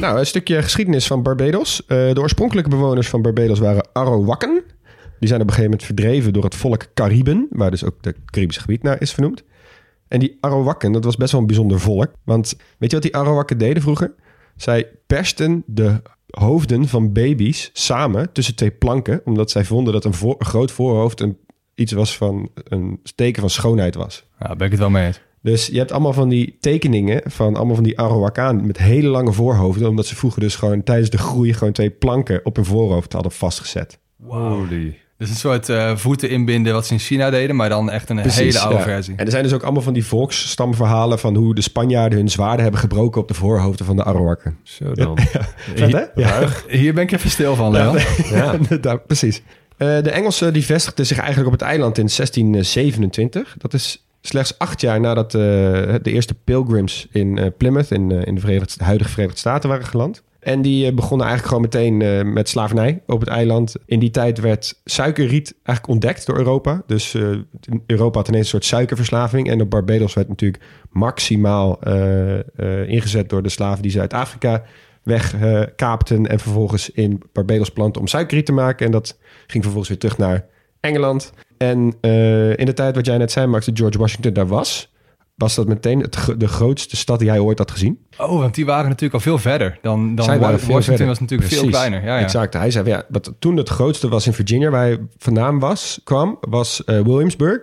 Nou, 0.00 0.18
een 0.18 0.26
stukje 0.26 0.62
geschiedenis 0.62 1.06
van 1.06 1.23
Barbados. 1.23 1.83
Eh, 1.87 1.97
de 2.12 2.21
oorspronkelijke 2.21 2.71
bewoners 2.71 3.09
van 3.09 3.23
Barbados 3.23 3.59
waren 3.59 3.88
Arawakken. 3.92 4.62
Die 5.19 5.29
zijn 5.29 5.41
op 5.41 5.47
een 5.47 5.55
gegeven 5.55 5.71
moment 5.71 5.85
verdreven 5.85 6.33
door 6.33 6.45
het 6.45 6.55
volk 6.55 6.87
Cariben, 6.95 7.47
waar 7.51 7.71
dus 7.71 7.85
ook 7.85 7.95
het 8.01 8.17
Caribische 8.25 8.61
gebied 8.61 8.83
naar 8.83 9.01
is 9.01 9.13
vernoemd. 9.13 9.43
En 10.09 10.19
die 10.19 10.37
Arawakken, 10.41 10.93
dat 10.93 11.05
was 11.05 11.17
best 11.17 11.33
wel 11.33 11.41
een 11.41 11.47
bijzonder 11.47 11.81
volk. 11.81 12.13
Want 12.25 12.57
weet 12.79 12.91
je 12.91 12.97
wat 12.97 13.05
die 13.05 13.17
Arawakken 13.17 13.59
deden 13.59 13.83
vroeger? 13.83 14.15
Zij 14.57 14.89
persten 15.07 15.63
de 15.67 16.03
hoofden 16.31 16.89
van 16.89 17.13
baby's 17.13 17.71
samen 17.73 18.33
tussen 18.33 18.55
twee 18.55 18.71
planken, 18.71 19.21
omdat 19.25 19.51
zij 19.51 19.65
vonden 19.65 19.93
dat 19.93 20.05
een, 20.05 20.15
voor- 20.15 20.37
een 20.39 20.47
groot 20.47 20.71
voorhoofd 20.71 21.21
een, 21.21 21.39
iets 21.75 21.93
was 21.93 22.17
van 22.17 22.49
een 22.55 23.01
teken 23.15 23.41
van 23.41 23.51
schoonheid 23.51 23.95
was. 23.95 24.27
Ja, 24.39 24.57
ben 24.57 24.67
ik 24.67 24.73
het 24.73 24.81
wel 24.81 24.91
mee 24.91 25.07
eens. 25.07 25.21
Dus 25.43 25.67
je 25.67 25.79
hebt 25.79 25.93
allemaal 25.93 26.13
van 26.13 26.29
die 26.29 26.57
tekeningen 26.61 27.31
van 27.31 27.57
allemaal 27.57 27.75
van 27.75 27.85
die 27.85 27.99
Arawakaan 28.01 28.67
met 28.67 28.79
hele 28.79 29.09
lange 29.09 29.33
voorhoofden. 29.33 29.89
Omdat 29.89 30.07
ze 30.07 30.17
vroeger 30.17 30.41
dus 30.41 30.55
gewoon 30.57 30.83
tijdens 30.83 31.11
de 31.11 31.19
groei 31.19 31.53
gewoon 31.53 31.73
twee 31.73 31.91
planken 31.91 32.41
op 32.45 32.57
hun 32.57 32.65
voorhoofd 32.65 33.13
hadden 33.13 33.33
vastgezet. 33.33 33.99
Holy. 34.23 34.99
Dus 35.19 35.29
een 35.31 35.37
soort 35.37 35.69
eh, 35.69 35.97
voeten 35.97 36.31
inbinden 36.31 36.73
wat 36.73 36.87
ze 36.87 36.93
in 36.93 36.99
China 36.99 37.31
deden, 37.31 37.57
maar 37.57 37.69
dan 37.69 37.91
echt 37.91 38.11
een 38.11 38.21
Precies, 38.21 38.39
hele 38.39 38.59
oude 38.59 38.77
ja. 38.77 38.83
versie. 38.83 39.15
En 39.17 39.25
er 39.25 39.31
zijn 39.31 39.43
dus 39.43 39.53
ook 39.53 39.63
allemaal 39.63 39.83
van 39.83 39.93
die 39.93 40.05
volksstamverhalen 40.05 41.19
van 41.19 41.35
hoe 41.35 41.55
de 41.55 41.61
Spanjaarden 41.61 42.19
hun 42.19 42.29
zwaarden 42.29 42.63
hebben 42.63 42.81
gebroken 42.81 43.21
op 43.21 43.29
de 43.29 43.35
voorhoofden 43.35 43.87
van 43.87 43.97
de 43.97 44.05
Arawakken. 44.05 44.59
Zo 44.63 44.93
dan. 44.93 45.19
Vet 45.75 45.93
hè? 45.93 46.05
Ja, 46.15 46.49
Hier 46.69 46.95
ben 46.95 47.03
ik 47.03 47.13
even 47.13 47.31
stil 47.31 47.55
van, 47.55 47.73
Leon. 47.73 47.99
Ja. 48.31 48.59
Daar, 48.81 48.99
precies. 49.01 49.43
Eh, 49.77 50.03
de 50.03 50.11
Engelsen 50.11 50.53
die 50.53 50.65
vestigden 50.65 51.07
zich 51.07 51.19
eigenlijk 51.19 51.47
op 51.47 51.53
het 51.53 51.63
eiland 51.63 51.99
in 51.99 52.09
1627. 52.17 53.55
Dat 53.59 53.75
is 53.75 54.07
slechts 54.21 54.59
acht 54.59 54.81
jaar 54.81 55.01
nadat 55.01 55.35
eh, 55.35 55.41
de 55.41 56.01
eerste 56.13 56.35
pilgrims 56.35 57.07
in 57.11 57.53
Plymouth... 57.57 57.91
in, 57.91 58.11
in 58.11 58.35
de, 58.35 58.41
Verenigde, 58.41 58.79
de 58.79 58.85
huidige 58.85 59.11
Verenigde 59.11 59.39
Staten 59.39 59.69
waren 59.69 59.87
geland. 59.87 60.23
En 60.47 60.62
die 60.62 60.87
eh, 60.87 60.95
begonnen 60.95 61.26
eigenlijk 61.26 61.57
gewoon 61.57 61.62
meteen 61.62 62.03
eh, 62.03 62.33
met 62.33 62.49
slavernij 62.49 63.03
op 63.07 63.21
het 63.21 63.29
eiland. 63.29 63.75
In 63.87 63.99
die 63.99 64.11
tijd 64.11 64.41
werd 64.41 64.81
suikerriet 64.85 65.55
eigenlijk 65.62 65.88
ontdekt 65.88 66.26
door 66.26 66.37
Europa. 66.37 66.83
Dus 66.87 67.15
eh, 67.15 67.23
Europa 67.87 68.19
had 68.19 68.29
ineens 68.29 68.45
een 68.45 68.50
soort 68.50 68.65
suikerverslaving. 68.65 69.50
En 69.50 69.61
op 69.61 69.71
Barbados 69.71 70.15
werd 70.15 70.29
natuurlijk 70.29 70.62
maximaal 70.91 71.79
ingezet 72.87 73.29
door 73.29 73.43
de 73.43 73.49
slaven 73.49 73.83
die 73.83 73.91
ze 73.91 74.00
uit 74.00 74.12
Afrika 74.12 74.62
wegkaapten. 75.03 76.26
en 76.26 76.38
vervolgens 76.38 76.91
in 76.91 77.23
Barbados 77.33 77.71
planten 77.71 78.00
om 78.00 78.07
suikerriet 78.07 78.47
te 78.47 78.53
maken. 78.53 78.87
En 78.87 78.93
dat 78.93 79.19
ging 79.47 79.62
vervolgens 79.62 79.88
weer 79.88 79.99
terug 79.99 80.19
naar 80.19 80.47
Engeland. 80.81 81.33
En 81.57 81.79
in 82.57 82.67
de 82.67 82.73
tijd 82.75 82.95
wat 82.95 83.07
jij 83.07 83.19
net 83.19 83.33
zei, 83.33 83.47
Max, 83.47 83.69
George 83.75 83.99
Washington 83.99 84.33
daar 84.33 84.47
was... 84.47 84.95
was 85.37 85.55
dat 85.55 85.66
meteen 85.66 86.00
het, 86.00 86.35
de 86.38 86.49
grootste 86.49 86.97
stad 86.97 87.19
die 87.19 87.28
hij 87.28 87.38
ooit 87.38 87.59
had 87.59 87.71
gezien. 87.71 87.99
Oh, 88.19 88.38
want 88.38 88.55
die 88.55 88.66
waren 88.66 88.85
natuurlijk 88.85 89.14
al 89.14 89.21
veel 89.21 89.38
verder 89.38 89.78
dan, 89.83 90.14
dan 90.14 90.25
Zij 90.25 90.38
waren 90.38 90.59
Washington 90.59 90.85
verder. 90.85 91.07
was 91.07 91.21
natuurlijk 91.21 91.50
veel 91.50 91.69
kleiner. 91.69 92.05
Ja, 92.05 92.19
ja. 92.19 92.23
Exact. 92.25 92.55
Hij 92.55 92.71
zei, 92.71 92.88
ja, 92.88 93.05
wat 93.09 93.33
toen 93.38 93.57
het 93.57 93.69
grootste 93.69 94.09
was 94.09 94.26
in 94.26 94.33
Virginia, 94.33 94.71
waar 94.71 94.83
hij 94.83 94.99
vandaan 95.19 95.59
was, 95.59 96.00
kwam, 96.05 96.38
was 96.40 96.85
eh, 96.85 97.00
Williamsburg. 97.00 97.61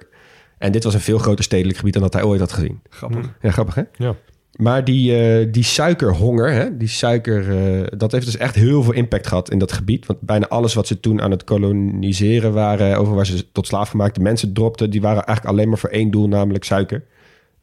En 0.57 0.71
dit 0.71 0.83
was 0.83 0.93
een 0.93 0.99
veel 0.99 1.17
groter 1.17 1.43
stedelijk 1.43 1.77
gebied 1.77 1.93
dan 1.93 2.01
dat 2.01 2.13
hij 2.13 2.23
ooit 2.23 2.39
had 2.39 2.51
gezien. 2.51 2.81
Grappig. 2.89 3.33
Ja, 3.41 3.51
grappig 3.51 3.75
hè? 3.75 3.83
Ja. 3.97 4.15
Maar 4.53 4.83
die, 4.83 5.17
eh, 5.17 5.47
die 5.51 5.63
suikerhonger, 5.63 6.51
hè, 6.51 6.77
die 6.77 6.87
suiker, 6.87 7.49
eh, 7.49 7.87
dat 7.97 8.11
heeft 8.11 8.25
dus 8.25 8.37
echt 8.37 8.55
heel 8.55 8.83
veel 8.83 8.93
impact 8.93 9.27
gehad 9.27 9.51
in 9.51 9.59
dat 9.59 9.71
gebied. 9.71 10.05
Want 10.05 10.21
bijna 10.21 10.47
alles 10.47 10.73
wat 10.73 10.87
ze 10.87 10.99
toen 10.99 11.21
aan 11.21 11.31
het 11.31 11.43
koloniseren 11.43 12.53
waren, 12.53 12.97
over 12.97 13.15
waar 13.15 13.25
ze 13.25 13.51
tot 13.51 13.67
slaafgemaakte 13.67 14.19
mensen 14.19 14.53
dropten, 14.53 14.89
die 14.89 15.01
waren 15.01 15.25
eigenlijk 15.25 15.57
alleen 15.57 15.69
maar 15.69 15.77
voor 15.77 15.89
één 15.89 16.11
doel, 16.11 16.27
namelijk 16.27 16.63
suiker. 16.63 17.03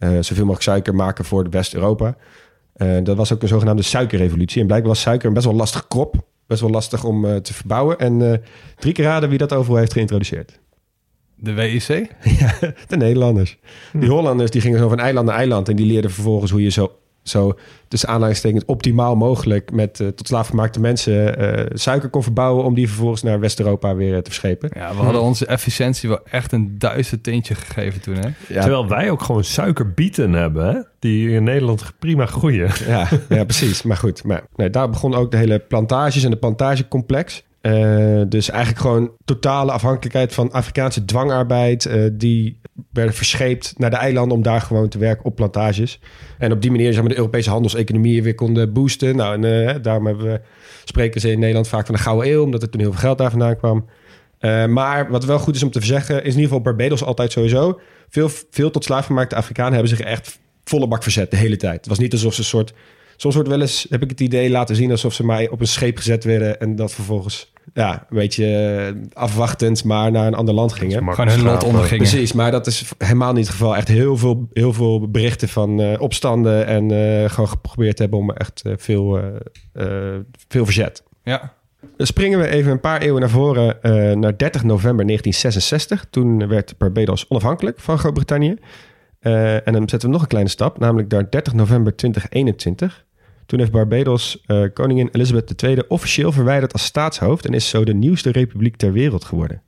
Eh, 0.00 0.08
zoveel 0.10 0.44
mogelijk 0.44 0.62
suiker 0.62 0.94
maken 0.94 1.24
voor 1.24 1.50
West-Europa. 1.50 2.16
Eh, 2.72 2.96
dat 3.02 3.16
was 3.16 3.32
ook 3.32 3.42
een 3.42 3.48
zogenaamde 3.48 3.82
suikerrevolutie. 3.82 4.60
En 4.60 4.66
blijkbaar 4.66 4.90
was 4.92 5.00
suiker 5.00 5.28
een 5.28 5.34
best 5.34 5.46
wel 5.46 5.54
lastig 5.54 5.88
krop. 5.88 6.14
Best 6.46 6.60
wel 6.60 6.70
lastig 6.70 7.04
om 7.04 7.24
eh, 7.24 7.36
te 7.36 7.54
verbouwen. 7.54 7.98
En 7.98 8.42
drie 8.78 8.92
keer 8.92 9.04
raden 9.04 9.28
wie 9.28 9.38
dat 9.38 9.52
overal 9.52 9.78
heeft 9.78 9.92
geïntroduceerd. 9.92 10.58
De 11.36 11.52
WIC? 11.52 11.86
De 12.88 12.96
Nederlanders. 12.96 13.58
Die 13.92 14.08
Hollanders 14.08 14.50
die 14.50 14.60
gingen 14.60 14.78
zo 14.78 14.88
van 14.88 14.98
eiland 14.98 15.26
naar 15.26 15.36
eiland. 15.36 15.68
En 15.68 15.76
die 15.76 15.86
leerden 15.86 16.10
vervolgens 16.10 16.50
hoe 16.50 16.62
je 16.62 16.70
zo, 16.70 16.92
zo 17.30 17.58
tussen 17.88 18.08
aanleidingstekens 18.08 18.64
optimaal 18.64 19.16
mogelijk 19.16 19.72
met 19.72 20.00
eh, 20.00 20.08
tot 20.08 20.26
slaafgemaakte 20.26 20.80
mensen 20.80 21.38
eh, 21.38 21.66
suiker 21.72 22.08
kon 22.08 22.22
verbouwen. 22.22 22.64
Om 22.64 22.74
die 22.74 22.88
vervolgens 22.88 23.22
naar 23.22 23.40
West-Europa 23.40 23.94
weer 23.94 24.12
eh, 24.14 24.18
te 24.18 24.30
verschepen. 24.30 24.70
Ja, 24.74 24.94
we 24.94 25.02
hadden 25.02 25.22
onze 25.22 25.46
efficiëntie 25.46 26.08
wel 26.08 26.20
echt 26.30 26.52
een 26.52 26.78
duizend 26.78 27.22
tintje 27.22 27.54
gegeven 27.54 28.00
toen, 28.00 28.14
hè? 28.14 28.28
Ja, 28.48 28.60
Terwijl 28.60 28.88
wij 28.88 29.10
ook 29.10 29.22
gewoon 29.22 29.44
suikerbieten 29.44 30.32
hebben, 30.32 30.66
hè? 30.66 30.80
die 30.98 31.30
in 31.30 31.44
Nederland 31.44 31.92
prima 31.98 32.26
groeien. 32.26 32.70
ja, 32.86 33.08
ja, 33.28 33.44
precies. 33.44 33.82
Maar 33.82 33.96
goed, 33.96 34.24
maar, 34.24 34.42
nee, 34.56 34.70
daar 34.70 34.90
begon 34.90 35.14
ook 35.14 35.30
de 35.30 35.36
hele 35.36 35.58
plantages 35.58 36.24
en 36.24 36.30
de 36.30 36.36
plantagecomplex. 36.36 37.42
Eh, 37.60 38.22
dus 38.28 38.50
eigenlijk 38.50 38.80
gewoon 38.80 39.12
totale 39.24 39.72
afhankelijkheid 39.72 40.34
van 40.34 40.52
Afrikaanse 40.52 41.04
dwangarbeid. 41.04 41.86
eh, 41.86 42.04
die 42.12 42.60
werden 42.92 43.14
verscheept 43.14 43.74
naar 43.78 43.90
de 43.90 43.96
eilanden 43.96 44.36
om 44.36 44.42
daar 44.42 44.60
gewoon 44.60 44.88
te 44.88 44.98
werken 44.98 45.24
op 45.24 45.36
plantages. 45.36 46.00
En 46.38 46.52
op 46.52 46.62
die 46.62 46.70
manier 46.70 46.92
zeg 46.92 47.00
maar, 47.00 47.10
de 47.10 47.16
Europese 47.16 47.50
handelseconomieën 47.50 48.22
weer 48.22 48.34
konden 48.34 48.72
boosten. 48.72 49.16
Nou, 49.16 49.34
en 49.34 49.68
eh, 49.68 49.82
daarom 49.82 50.06
hebben 50.06 50.24
we, 50.24 50.40
spreken 50.84 51.20
ze 51.20 51.30
in 51.30 51.38
Nederland 51.38 51.68
vaak 51.68 51.86
van 51.86 51.94
de 51.94 52.00
Gouden 52.00 52.32
Eeuw, 52.32 52.42
omdat 52.42 52.62
er 52.62 52.70
toen 52.70 52.80
heel 52.80 52.90
veel 52.90 53.00
geld 53.00 53.18
daar 53.18 53.30
vandaan 53.30 53.56
kwam. 53.56 53.86
Maar 54.68 55.10
wat 55.10 55.24
wel 55.24 55.38
goed 55.38 55.54
is 55.54 55.62
om 55.62 55.70
te 55.70 55.84
zeggen, 55.84 56.14
is 56.14 56.20
in 56.20 56.26
ieder 56.26 56.42
geval 56.42 56.60
Barbados 56.60 57.04
altijd 57.04 57.32
sowieso. 57.32 57.80
Veel, 58.08 58.30
veel 58.50 58.70
tot 58.70 58.84
slaafgemaakte 58.84 59.34
Afrikanen 59.34 59.72
hebben 59.72 59.96
zich 59.96 60.00
echt 60.00 60.38
volle 60.64 60.88
bak 60.88 61.02
verzet 61.02 61.30
de 61.30 61.36
hele 61.36 61.56
tijd. 61.56 61.76
Het 61.76 61.86
was 61.86 61.98
niet 61.98 62.12
alsof 62.12 62.34
ze 62.34 62.40
een 62.40 62.46
soort... 62.46 62.74
Soms 63.20 63.34
wordt 63.34 63.48
wel 63.48 63.60
eens, 63.60 63.86
heb 63.88 64.02
ik 64.02 64.10
het 64.10 64.20
idee 64.20 64.50
laten 64.50 64.76
zien... 64.76 64.90
alsof 64.90 65.14
ze 65.14 65.24
maar 65.24 65.48
op 65.50 65.60
een 65.60 65.66
scheep 65.66 65.96
gezet 65.96 66.24
werden... 66.24 66.60
en 66.60 66.76
dat 66.76 66.92
vervolgens 66.92 67.52
ja, 67.74 68.06
een 68.10 68.16
beetje 68.16 68.46
eh, 68.46 69.22
afwachtend... 69.22 69.84
maar 69.84 70.10
naar 70.10 70.26
een 70.26 70.34
ander 70.34 70.54
land 70.54 70.72
gingen. 70.72 71.12
Gewoon 71.12 71.28
hun 71.28 71.42
lot 71.42 71.64
ondergingen. 71.64 72.08
Precies, 72.08 72.32
maar 72.32 72.50
dat 72.50 72.66
is 72.66 72.92
helemaal 72.98 73.32
niet 73.32 73.44
het 73.44 73.52
geval. 73.52 73.76
Echt 73.76 73.88
heel 73.88 74.16
veel, 74.16 74.48
heel 74.52 74.72
veel 74.72 75.10
berichten 75.10 75.48
van 75.48 75.80
eh, 75.80 76.00
opstanden... 76.00 76.66
en 76.66 76.90
eh, 76.90 77.30
gewoon 77.30 77.48
geprobeerd 77.48 77.98
hebben 77.98 78.18
om 78.18 78.30
echt 78.30 78.62
veel, 78.76 79.18
eh, 79.18 80.14
eh, 80.14 80.20
veel 80.48 80.64
verzet. 80.64 81.02
Ja. 81.22 81.54
Dan 81.96 82.06
springen 82.06 82.38
we 82.38 82.46
even 82.46 82.72
een 82.72 82.80
paar 82.80 83.00
eeuwen 83.00 83.20
naar 83.20 83.30
voren 83.30 83.82
eh, 83.82 83.92
naar 83.92 84.36
30 84.36 84.62
november 84.62 85.06
1966. 85.06 86.06
Toen 86.10 86.48
werd 86.48 86.74
Barbados 86.78 87.24
onafhankelijk 87.28 87.80
van 87.80 87.98
Groot-Brittannië. 87.98 88.56
Eh, 89.20 89.66
en 89.66 89.72
dan 89.72 89.88
zetten 89.88 90.08
we 90.08 90.14
nog 90.14 90.22
een 90.22 90.28
kleine 90.28 90.50
stap, 90.50 90.78
namelijk 90.78 91.10
naar 91.10 91.30
30 91.30 91.52
november 91.52 91.96
2021. 91.96 93.04
Toen 93.50 93.58
heeft 93.58 93.72
Barbados 93.72 94.40
eh, 94.46 94.62
koningin 94.74 95.08
Elizabeth 95.12 95.62
II 95.62 95.82
officieel 95.88 96.32
verwijderd 96.32 96.72
als 96.72 96.84
staatshoofd 96.84 97.46
en 97.46 97.52
is 97.52 97.68
zo 97.68 97.84
de 97.84 97.94
nieuwste 97.94 98.32
republiek 98.32 98.76
ter 98.76 98.92
wereld 98.92 99.24
geworden. 99.24 99.62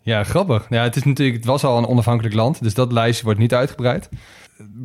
Ja, 0.00 0.24
grappig. 0.24 0.66
Ja, 0.68 0.82
het, 0.82 0.96
is 0.96 1.04
natuurlijk, 1.04 1.36
het 1.36 1.46
was 1.46 1.64
al 1.64 1.78
een 1.78 1.86
onafhankelijk 1.86 2.34
land, 2.34 2.62
dus 2.62 2.74
dat 2.74 2.92
lijstje 2.92 3.24
wordt 3.24 3.40
niet 3.40 3.54
uitgebreid. 3.54 4.08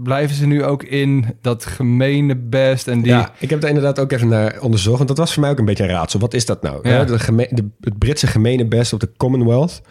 Blijven 0.04 0.36
ze 0.36 0.46
nu 0.46 0.64
ook 0.64 0.84
in 0.84 1.26
dat 1.42 1.66
gemene 1.66 2.36
best 2.36 2.88
en 2.88 3.02
die... 3.02 3.12
Ja, 3.12 3.32
ik 3.40 3.50
heb 3.50 3.64
er 3.64 3.68
inderdaad 3.68 4.00
ook 4.00 4.12
even 4.12 4.28
naar 4.28 4.60
onderzocht, 4.62 4.98
want 4.98 5.10
dat 5.10 5.18
was 5.18 5.34
voor 5.34 5.42
mij 5.42 5.52
ook 5.52 5.60
een 5.60 5.66
beetje 5.66 5.84
een 5.84 5.90
raadsel. 5.90 6.20
Wat 6.20 6.34
is 6.34 6.46
dat 6.46 6.62
nou? 6.62 6.90
Ja. 6.90 7.04
De 7.04 7.20
geme- 7.20 7.50
de, 7.52 7.70
het 7.80 7.98
Britse 7.98 8.28
gemene 8.28 8.68
best 8.68 8.94
op 8.94 9.00
de 9.00 9.12
Commonwealth. 9.18 9.82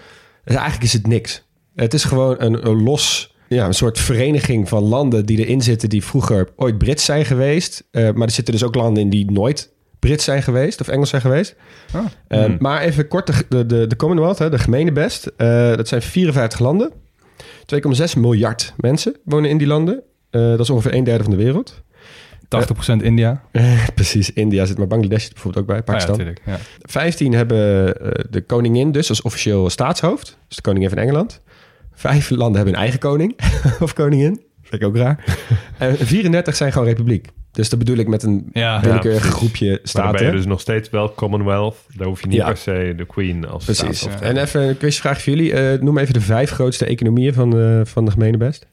Dus 0.45 0.55
eigenlijk 0.55 0.85
is 0.85 0.93
het 0.93 1.07
niks. 1.07 1.45
Het 1.75 1.95
is 1.95 2.05
gewoon 2.05 2.37
een, 2.39 2.67
een 2.67 2.83
los, 2.83 3.37
ja, 3.49 3.67
een 3.67 3.75
soort 3.75 3.99
vereniging 3.99 4.69
van 4.69 4.83
landen 4.83 5.27
die 5.27 5.39
erin 5.39 5.63
zitten 5.63 5.89
die 5.89 6.05
vroeger 6.05 6.49
ooit 6.57 6.79
Brits 6.79 7.05
zijn 7.05 7.25
geweest. 7.25 7.85
Eh, 7.91 8.11
maar 8.13 8.27
er 8.27 8.33
zitten 8.33 8.55
dus 8.55 8.63
ook 8.65 8.75
landen 8.75 9.03
in 9.03 9.11
die 9.11 9.31
nooit 9.31 9.71
Brits 9.99 10.25
zijn 10.25 10.43
geweest 10.43 10.81
of 10.81 10.89
Engels 10.89 11.09
zijn 11.11 11.23
geweest. 11.23 11.55
Ah. 11.93 12.05
Eh, 12.29 12.59
Maar 12.59 12.81
even 12.81 13.09
kort, 13.09 13.27
de, 13.49 13.67
de, 13.67 13.87
de, 13.87 13.97
Commonwealth, 13.97 14.39
hè, 14.39 14.51
de 14.51 14.59
gemene 14.59 14.93
best, 14.93 15.27
eh, 15.37 15.77
dat 15.77 15.89
zijn 15.89 16.03
54 16.03 16.59
landen. 16.59 16.93
2,6 17.67 18.17
miljard 18.17 18.73
mensen 18.77 19.17
wonen 19.25 19.51
in 19.51 19.59
die 19.59 19.67
landen. 19.67 20.03
Eh, 20.31 20.41
dat 20.41 20.61
is 20.61 20.71
ongeveer 20.71 20.95
een 20.95 21.05
derde 21.05 21.23
van 21.23 21.33
de 21.33 21.39
wereld. 21.39 21.83
80% 22.49 23.03
India. 23.03 23.43
Eh, 23.51 23.87
precies, 23.95 24.33
India 24.33 24.65
zit, 24.65 24.79
maar 24.79 24.87
Bangladesh 24.87 25.23
zit 25.23 25.33
bijvoorbeeld 25.33 25.63
ook 25.65 25.71
bij, 25.71 25.81
Ah, 25.81 25.85
ja, 25.87 25.93
Pakistan. 25.93 26.17
natuurlijk. 26.17 26.43
Ja. 26.47 26.59
15 26.81 27.33
hebben 27.33 27.57
de 28.31 28.41
koningin 28.47 28.93
dus 28.93 29.09
als 29.09 29.23
officieel 29.23 29.71
staatshoofd. 29.71 30.39
Dus 30.49 30.57
de 30.57 30.63
koningin 30.63 30.89
van 30.89 30.99
Engeland. 30.99 31.41
Vijf 31.99 32.31
landen 32.31 32.57
hebben 32.57 32.75
een 32.75 32.81
eigen 32.81 32.99
koning 33.01 33.37
of 33.81 33.93
koningin. 33.95 34.43
Vind 34.63 34.83
ik 34.83 34.89
ook 34.89 34.97
raar. 34.97 35.25
En 35.79 35.97
34 35.97 36.57
zijn 36.57 36.73
gewoon 36.73 36.87
republiek. 36.89 37.27
Dus 37.53 37.69
dat 37.69 37.79
bedoel 37.79 37.97
ik 37.97 38.09
met 38.09 38.23
een 38.23 38.49
Ja. 38.53 38.81
willekeurig 38.81 39.23
groepje 39.25 39.67
Maar 39.67 39.75
dan 39.75 39.81
ben 39.83 39.89
staten. 39.91 40.27
je 40.27 40.33
dus 40.33 40.47
nog 40.47 40.61
steeds 40.61 40.91
wel 40.91 41.15
Commonwealth. 41.15 41.77
Daar 41.97 42.07
hoef 42.07 42.21
je 42.21 42.27
niet 42.27 42.37
Ja. 42.37 42.47
per 42.47 42.57
se 42.57 42.93
de 42.97 43.07
Queen 43.07 43.47
als 43.49 43.65
Precies. 43.65 44.07
En 44.21 44.37
even 44.37 44.69
een 44.69 44.77
quizvraag 44.77 45.23
voor 45.23 45.33
jullie. 45.33 45.53
Eh, 45.53 45.81
noem 45.81 45.99
even 45.99 46.15
de 46.15 46.21
vijf 46.21 46.51
grootste 46.51 46.85
economieën 46.87 47.35
van, 47.35 47.59
eh, 47.61 47.81
van 47.85 48.05
de 48.05 48.11
gemene 48.11 48.37
best. 48.37 48.67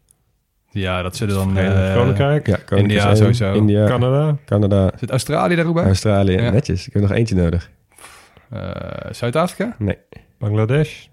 ja, 0.71 1.01
dat 1.01 1.15
zullen 1.15 1.35
dan... 1.35 1.53
Verenigd 1.53 1.89
eh, 1.89 1.95
Koninkrijk, 1.95 2.47
Ja, 2.47 2.55
Koninkrijk 2.65 3.01
India 3.03 3.15
sowieso. 3.15 3.53
India, 3.53 3.87
Canada. 3.87 4.37
Canada, 4.45 4.91
Zit 4.99 5.09
Australië 5.09 5.55
daar 5.55 5.65
ook 5.65 5.73
bij? 5.75 5.83
Australië. 5.85 6.35
Netjes. 6.35 6.87
Ik 6.87 6.93
heb 6.93 7.01
nog 7.01 7.11
eentje 7.11 7.35
nodig. 7.35 7.69
Zuid-Afrika? 9.11 9.75
Nee. 9.79 9.97
Bangladesh. 10.39 11.05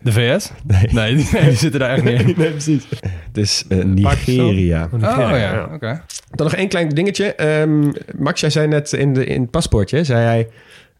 De 0.00 0.12
VS? 0.12 0.50
Nee. 0.66 0.86
Nee, 0.92 1.16
die, 1.16 1.28
nee, 1.32 1.42
die 1.44 1.56
zitten 1.56 1.80
daar 1.80 1.90
echt 1.90 2.04
niet 2.04 2.20
in. 2.20 2.26
nee, 2.38 2.50
precies. 2.50 2.84
Dus 3.32 3.64
eh, 3.68 3.84
Nigeria. 3.84 4.88
Oh 4.92 5.00
ja, 5.00 5.68
oké. 5.72 6.02
Dan 6.30 6.46
nog 6.46 6.54
één 6.54 6.68
klein 6.68 6.88
dingetje. 6.88 7.34
Ehm, 7.34 7.92
Max, 8.18 8.40
jij 8.40 8.50
zei 8.50 8.66
net 8.66 8.92
in, 8.92 9.12
de, 9.14 9.24
in 9.24 9.40
het 9.40 9.50
paspoortje, 9.50 10.04
zei 10.04 10.24
hij... 10.24 10.48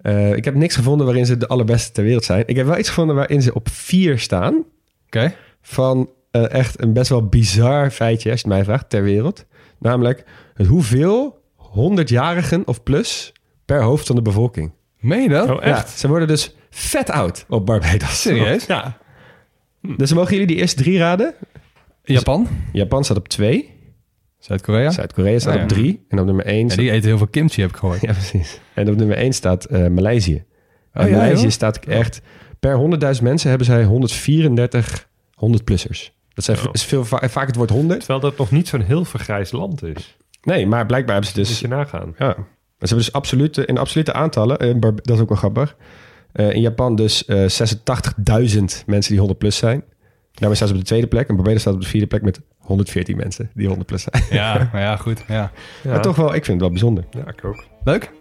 eh, 0.03 0.37
ik 0.37 0.45
heb 0.45 0.55
niks 0.55 0.77
gevonden 0.77 1.07
waarin 1.07 1.27
ze 1.27 1.37
de 1.37 1.47
allerbeste 1.49 1.93
ter 1.93 2.05
wereld 2.05 2.25
zijn. 2.25 2.43
Ik 2.47 2.57
heb 2.57 2.67
wel 2.67 2.79
iets 2.79 2.89
gevonden 2.89 3.17
waarin 3.17 3.43
ze 3.43 3.55
op 3.55 3.69
vier 3.73 4.19
staan. 4.19 4.65
Oké. 5.07 5.33
Van 5.63 6.11
eh, 6.31 6.51
echt 6.53 6.83
een 6.83 6.93
best 6.93 7.09
wel 7.09 7.27
bizar 7.27 7.91
feitje, 7.91 8.31
als 8.31 8.41
je 8.41 8.47
het 8.49 8.57
mij 8.57 8.65
vraagt, 8.65 8.91
ter 8.91 9.03
wereld. 9.03 9.45
Namelijk 9.79 10.25
het 10.55 10.67
hoeveel 10.67 11.43
honderdjarigen 11.57 12.63
of 12.67 12.83
plus 12.83 13.33
per 13.65 13.83
hoofd 13.83 14.07
van 14.07 14.17
de 14.17 14.23
bevolking. 14.23 14.73
Meen 15.01 15.23
je 15.23 15.29
dat? 15.29 15.51
Oh, 15.51 15.65
echt? 15.65 15.89
Ja, 15.91 15.97
ze 15.97 16.09
worden 16.09 16.29
dus 16.29 16.55
vet 16.77 17.11
oud 17.11 17.45
op 17.49 17.67
Barbados. 17.67 18.21
Serieus? 18.21 18.67
Ja. 18.67 18.97
Dus 19.97 20.13
mogen 20.13 20.31
jullie 20.33 20.47
die 20.47 20.57
eerste 20.57 20.83
drie 20.83 20.99
raden? 20.99 21.35
Japan? 22.05 22.49
Japan 22.73 23.05
staat 23.05 23.17
op 23.17 23.29
twee. 23.29 23.75
Zuid-Korea? 24.39 24.91
Zuid-Korea 24.91 25.39
staat 25.39 25.53
Oh, 25.53 25.59
ja. 25.59 25.63
op 25.63 25.69
drie. 25.69 26.05
En 26.09 26.19
op 26.19 26.27
nummer 26.27 26.45
één 26.45 26.59
Ja, 26.63 26.67
staat 26.67 26.79
die 26.79 26.91
eten 26.91 27.09
heel 27.09 27.19
veel 27.19 27.27
kimchi, 27.27 27.61
heb 27.61 27.71
ik 27.71 27.77
gehoord. 27.77 28.01
Ja, 28.01 28.13
precies. 28.13 28.61
En 28.75 28.89
op 28.89 28.97
nummer 28.97 29.17
1 29.17 29.33
staat 29.33 29.65
eh 29.65 29.87
Maleisië. 29.87 30.45
Oh, 30.95 31.03
en 31.03 31.09
ja, 31.09 31.17
Maleisië 31.17 31.43
joh? 31.43 31.51
staat 31.51 31.79
echt... 31.79 32.21
Per 32.61 32.99
100.000 33.17 33.23
mensen 33.23 33.49
hebben 33.49 33.67
zij 33.67 33.85
134 33.85 35.09
100-plussers. 35.35 36.11
Dat 36.35 36.45
zijn, 36.45 36.59
Oh. 36.59 36.65
is 36.73 36.85
veel, 36.85 37.05
va- 37.05 37.29
vaak 37.29 37.47
het 37.47 37.57
woord 37.57 37.71
100. 37.71 37.99
Terwijl 37.99 38.21
dat 38.21 38.37
nog 38.39 38.51
niet 38.51 38.69
zo'n 38.69 38.81
heel 38.81 39.05
vergrijs 39.05 39.51
land 39.53 39.83
is. 39.83 40.17
Nee, 40.43 40.67
maar 40.67 40.87
blijkbaar 40.87 41.13
hebben 41.15 41.33
ze 41.33 41.39
Dus 41.39 41.49
dus... 41.49 41.61
je 41.61 41.69
nagaan. 41.69 42.15
Ja, 42.19 42.31
ze 42.35 42.37
hebben 42.79 42.97
dus 42.99 43.13
absolute, 43.13 43.67
in 43.67 43.79
absolute 43.79 44.13
aantallen... 44.13 44.59
eh, 44.59 44.75
dat 44.81 45.11
is 45.17 45.21
ook 45.21 45.29
wel 45.29 45.39
grappig. 45.39 45.77
Eh, 46.37 46.53
in 46.53 46.61
Japan 46.61 46.97
dus 46.97 47.25
eh 47.25 47.37
86.000 47.37 48.85
mensen 48.87 49.11
die 49.11 49.19
100 49.19 49.39
plus 49.39 49.57
zijn. 49.57 49.85
Daarmee 50.33 50.57
staan 50.57 50.69
ze 50.69 50.75
op 50.75 50.81
de 50.81 50.87
tweede 50.87 51.07
plek. 51.07 51.29
En 51.29 51.37
Barbados 51.37 51.61
staat 51.61 51.75
op 51.75 51.81
de 51.81 51.87
vierde 51.87 52.07
plek 52.07 52.23
met 52.23 52.41
114 52.59 53.17
mensen 53.17 53.51
die 53.55 53.67
100 53.67 53.87
plus 53.87 54.03
zijn. 54.03 54.25
Ja, 54.31 54.55
maar 54.73 54.83
ja, 54.83 54.97
goed. 54.97 55.25
Ja. 55.29 55.51
Ja. 55.83 55.91
Maar 55.91 56.03
toch 56.03 56.17
wel, 56.17 56.27
ik 56.27 56.45
vind 56.45 56.47
het 56.47 56.61
wel 56.61 56.71
bijzonder. 56.71 57.05
Ja, 57.11 57.29
ik 57.29 57.45
ook. 57.45 57.65
Leuk? 57.85 58.13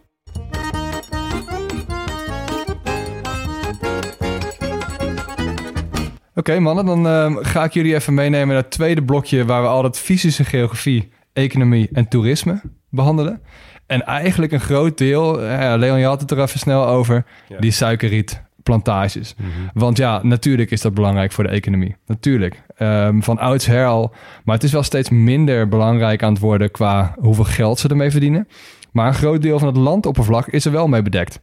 Oké 6.36 6.60
mannen, 6.60 6.86
dan 6.86 7.08
ehm, 7.08 7.36
ga 7.36 7.64
ik 7.64 7.74
jullie 7.74 7.96
even 7.96 8.14
meenemen 8.14 8.48
naar 8.48 8.64
het 8.64 8.72
tweede 8.72 9.04
blokje... 9.04 9.46
waar 9.46 9.62
we 9.62 9.68
altijd 9.68 9.98
fysische 9.98 10.44
geografie, 10.44 11.12
economie 11.34 11.90
en 11.92 12.08
toerisme 12.08 12.62
behandelen. 12.90 13.42
En 13.88 14.06
eigenlijk 14.06 14.52
een 14.52 14.60
groot 14.60 14.98
deel, 14.98 15.42
eh, 15.42 15.74
Leon, 15.78 16.00
je 16.00 16.06
had 16.06 16.22
het 16.22 16.32
er 16.32 16.42
even 16.42 16.60
snel 16.60 16.88
over... 16.88 17.26
Ja. 17.48 17.60
die 17.60 17.72
suikerrietplantages. 17.72 19.36
Want 19.74 19.98
ja, 19.98 20.20
natuurlijk 20.24 20.72
is 20.72 20.82
dat 20.82 20.94
belangrijk 20.94 21.32
voor 21.32 21.44
de 21.44 21.50
economie. 21.50 21.96
Natuurlijk. 22.06 22.62
Ehm, 22.78 23.22
van 23.22 23.40
oudsher 23.40 23.86
al. 23.86 24.14
Maar 24.44 24.56
het 24.56 24.64
is 24.64 24.72
wel 24.72 24.84
steeds 24.84 25.10
minder 25.10 25.68
belangrijk 25.68 26.24
aan 26.24 26.34
het 26.34 26.42
worden 26.42 26.72
qua 26.72 27.16
hoeveel 27.20 27.44
geld 27.44 27.80
ze 27.80 27.88
ermee 27.88 28.12
verdienen. 28.12 28.48
Maar 28.92 29.08
een 29.08 29.14
groot 29.14 29.42
deel 29.42 29.60
van 29.60 29.68
het 29.68 29.78
landoppervlak 29.78 30.48
is 30.48 30.66
er 30.66 30.72
wel 30.72 30.88
mee 30.88 31.02
bedekt. 31.02 31.40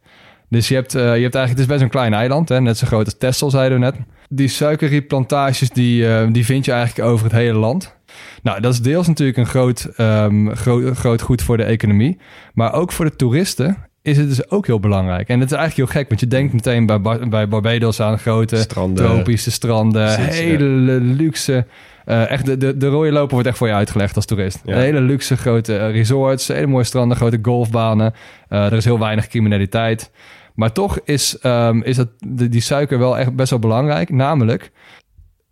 Dus 0.49 0.69
je 0.69 0.75
hebt, 0.75 0.95
eh, 0.95 1.01
je 1.03 1.07
hebt 1.09 1.35
eigenlijk, 1.35 1.49
het 1.51 1.59
is 1.59 1.67
best 1.67 1.81
een 1.81 1.89
klein 1.89 2.15
eiland, 2.15 2.49
hè, 2.49 2.61
net 2.61 2.79
zo 2.79 2.87
groot 2.87 3.05
als 3.05 3.19
Texel, 3.19 3.51
zeiden 3.51 3.79
we 3.79 3.85
net. 3.85 3.97
Die 4.29 4.49
suikerrietplantages, 4.49 5.71
die, 5.71 6.09
eh, 6.09 6.27
die 6.33 6.45
vind 6.45 6.65
je 6.65 6.73
eigenlijk 6.73 7.09
over 7.09 7.25
het 7.25 7.35
hele 7.35 7.59
land. 7.59 7.97
Nou, 8.42 8.61
dat 8.61 8.73
is 8.73 8.81
deels 8.81 9.07
natuurlijk 9.07 9.38
een 9.38 9.47
groot, 9.47 9.85
ehm, 9.97 10.49
groot, 10.54 10.97
groot 10.97 11.23
goed 11.23 11.42
voor 11.42 11.57
de 11.57 11.64
economie. 11.64 12.19
Maar 12.54 12.73
ook 12.73 12.92
voor 12.92 13.04
de 13.04 13.16
toeristen 13.16 13.76
is 14.02 14.16
het 14.16 14.28
dus 14.28 14.50
ook 14.50 14.66
heel 14.66 14.81
belangrijk. 14.81 15.28
En 15.28 15.40
het 15.40 15.50
is 15.50 15.57
eigenlijk 15.57 15.90
heel 15.90 16.00
gek, 16.00 16.09
want 16.09 16.21
je 16.21 16.26
denkt 16.26 16.52
meteen 16.52 16.87
bij, 16.87 17.00
Bar- 17.00 17.28
bij 17.28 17.49
Barbados 17.49 18.00
aan 18.00 18.19
grote 18.19 18.57
Stranden. 18.57 19.04
tropische 19.04 19.50
stranden, 19.50 20.02
ja. 20.02 20.16
hele 20.16 20.64
luxe. 21.00 21.66
eh, 22.04 22.31
echt 22.31 22.47
de, 22.47 22.57
de, 22.57 22.76
de 22.76 22.88
rode 22.88 23.12
loper 23.12 23.33
wordt 23.33 23.49
echt 23.49 23.57
voor 23.59 23.66
je 23.66 23.75
uitgelegd 23.75 24.16
als 24.16 24.26
toerist. 24.26 24.61
Ja. 24.64 24.76
Hele 24.76 25.00
luxe 25.00 25.37
grote 25.37 25.76
eh, 25.76 25.90
resorts, 25.90 26.49
hele 26.49 26.66
mooie 26.66 26.85
stranden, 26.85 27.16
grote 27.16 27.38
golfbanen. 27.42 28.12
Eh, 28.49 28.64
er 28.64 28.73
is 28.73 28.85
heel 28.85 28.99
weinig 28.99 29.26
criminaliteit. 29.28 30.11
Maar 30.54 30.73
toch 30.73 30.99
is, 31.04 31.38
ehm, 31.38 31.81
is 31.81 31.97
dat, 31.97 32.09
die 32.26 32.61
suiker 32.61 32.99
wel 32.99 33.19
echt 33.19 33.35
best 33.37 33.50
wel 33.50 33.59
belangrijk. 33.59 34.11
Namelijk 34.11 34.71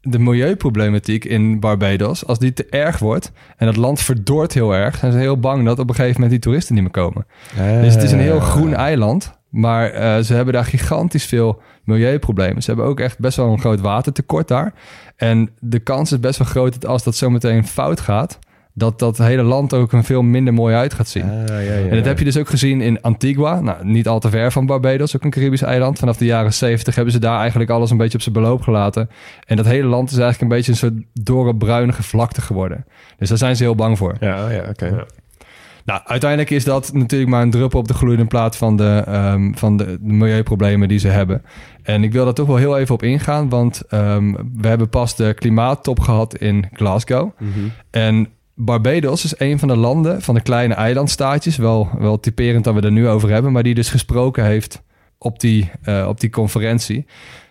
de 0.02 0.19
milieuproblematiek 0.19 1.25
in 1.25 1.61
Barbados. 1.61 2.26
Als 2.26 2.38
die 2.38 2.52
te 2.52 2.66
erg 2.71 2.99
wordt 2.99 3.33
en 3.57 3.66
het 3.66 3.76
land 3.76 4.00
verdort 4.00 4.54
heel 4.54 4.75
erg... 4.75 4.97
zijn 4.97 5.12
ze 5.12 5.19
heel 5.19 5.38
bang 5.38 5.64
dat 5.64 5.78
op 5.78 5.88
een 5.88 5.95
gegeven 5.95 6.21
moment 6.21 6.30
die 6.30 6.40
toeristen 6.40 6.75
niet 6.75 6.83
meer 6.83 6.92
komen. 6.92 7.26
Dus 7.83 7.95
het 7.95 8.02
is 8.02 8.12
een 8.12 8.21
heel 8.21 8.40
groen 8.40 8.75
eiland. 8.75 9.38
Maar 9.49 9.90
eh, 9.90 10.19
ze 10.19 10.35
hebben 10.35 10.54
daar 10.54 10.64
gigantisch 10.64 11.25
veel 11.25 11.62
milieuproblemen. 11.85 12.62
Ze 12.62 12.71
hebben 12.71 12.88
ook 12.88 13.00
echt 13.00 13.19
best 13.19 13.37
wel 13.37 13.52
een 13.52 13.61
groot 13.61 13.80
watertekort 13.80 14.49
daar. 14.49 14.75
En 15.16 15.50
de 15.59 15.78
kans 15.78 16.12
is 16.12 16.21
best 16.21 16.38
wel 16.38 16.47
groot 16.47 16.73
dat 16.73 16.87
als 16.87 17.02
dat 17.04 17.16
zometeen 17.16 17.66
fout 17.66 18.00
gaat... 18.00 18.38
dat 18.81 18.99
dat 18.99 19.19
hele 19.19 19.43
land 19.43 19.75
ook 19.75 19.93
een 19.93 20.05
veel 20.05 20.23
minder 20.23 20.55
mooi 20.55 20.75
uit 20.75 20.95
gaat 20.95 21.09
zien. 21.09 21.23
Ah, 21.23 21.49
ja, 21.49 21.59
ja, 21.59 21.73
En 21.73 21.97
dat 21.97 22.05
heb 22.05 22.19
je 22.19 22.25
dus 22.25 22.37
ook 22.37 22.49
gezien 22.49 22.81
in 22.81 23.03
Antigua. 23.03 23.61
Nou, 23.61 23.85
niet 23.85 24.09
al 24.09 24.21
te 24.21 24.31
ver 24.31 24.53
van 24.53 24.67
Barbados, 24.67 25.17
ook 25.17 25.25
een 25.25 25.31
Caribisch 25.31 25.63
eiland. 25.63 25.99
Vanaf 25.99 26.17
de 26.17 26.25
jaren 26.25 26.53
70 26.53 26.95
hebben 26.95 27.13
ze 27.13 27.19
daar 27.19 27.41
eigenlijk 27.41 27.71
alles 27.71 27.91
een 27.91 27.97
beetje 27.97 28.17
op 28.17 28.23
zijn 28.23 28.35
beloop 28.35 28.63
gelaten. 28.63 29.11
En 29.47 29.57
dat 29.57 29.67
hele 29.67 29.87
land 29.87 30.11
is 30.11 30.19
eigenlijk 30.19 30.43
een 30.43 30.57
beetje 30.57 30.73
een 30.73 30.79
soort 30.79 31.25
dorre, 31.25 31.57
bruinige 31.57 32.03
vlakte 32.03 32.41
geworden. 32.41 32.85
Dus 33.19 33.29
daar 33.29 33.39
zijn 33.39 33.57
ze 33.57 33.63
heel 33.63 33.75
bang 33.75 33.99
voor. 33.99 34.17
Ja, 34.21 34.51
ja 34.51 34.65
oké. 34.69 34.87
Ja. 34.87 35.07
Nou, 35.85 36.01
uiteindelijk 36.05 36.51
is 36.51 36.65
dat 36.65 36.93
natuurlijk 36.93 37.31
maar 37.31 37.43
een 37.43 37.51
druppel 37.51 37.79
op 37.79 37.89
de 37.89 37.95
gloeiende 37.95 38.27
plaat 38.27 38.57
van 38.57 38.77
de, 38.77 39.03
ehm, 39.07 39.53
van 39.53 39.77
de, 39.77 39.85
de 39.85 40.13
milieuproblemen 40.13 40.89
die 40.89 40.99
ze 40.99 41.09
hebben. 41.09 41.43
En 41.83 42.03
ik 42.05 42.13
wil 42.13 42.25
daar 42.25 42.35
toch 42.35 42.47
wel 42.47 42.57
heel 42.57 42.79
even 42.79 42.95
op 42.95 43.03
ingaan, 43.03 43.49
want 43.49 43.83
ehm, 43.89 44.33
we 44.57 44.69
hebben 44.69 44.89
pas 44.89 45.17
de 45.17 45.35
klimaattop 45.35 46.01
gehad 46.01 46.37
in 46.37 46.69
Glasgow. 46.73 47.31
Mhm. 47.39 47.51
En 47.91 48.29
Barbados 48.64 49.25
is 49.25 49.38
een 49.38 49.59
van 49.59 49.69
de 49.69 49.76
landen 49.76 50.23
van 50.23 50.35
de 50.35 50.40
kleine 50.40 50.75
eilandstaatjes, 50.75 51.57
wel, 51.57 51.88
wel 51.99 52.21
typerend 52.21 52.64
dat 52.64 52.75
we 52.75 52.81
er 52.81 52.93
nu 52.93 53.09
over 53.09 53.31
hebben, 53.31 53.52
maar 53.52 53.62
die 53.62 53.75
dus 53.75 53.91
gesproken 53.91 54.45
heeft 54.45 54.82
op 55.19 55.41
die, 55.41 55.71
eh, 55.82 56.06
op 56.08 56.21
die 56.21 56.30
conferentie. 56.30 57.06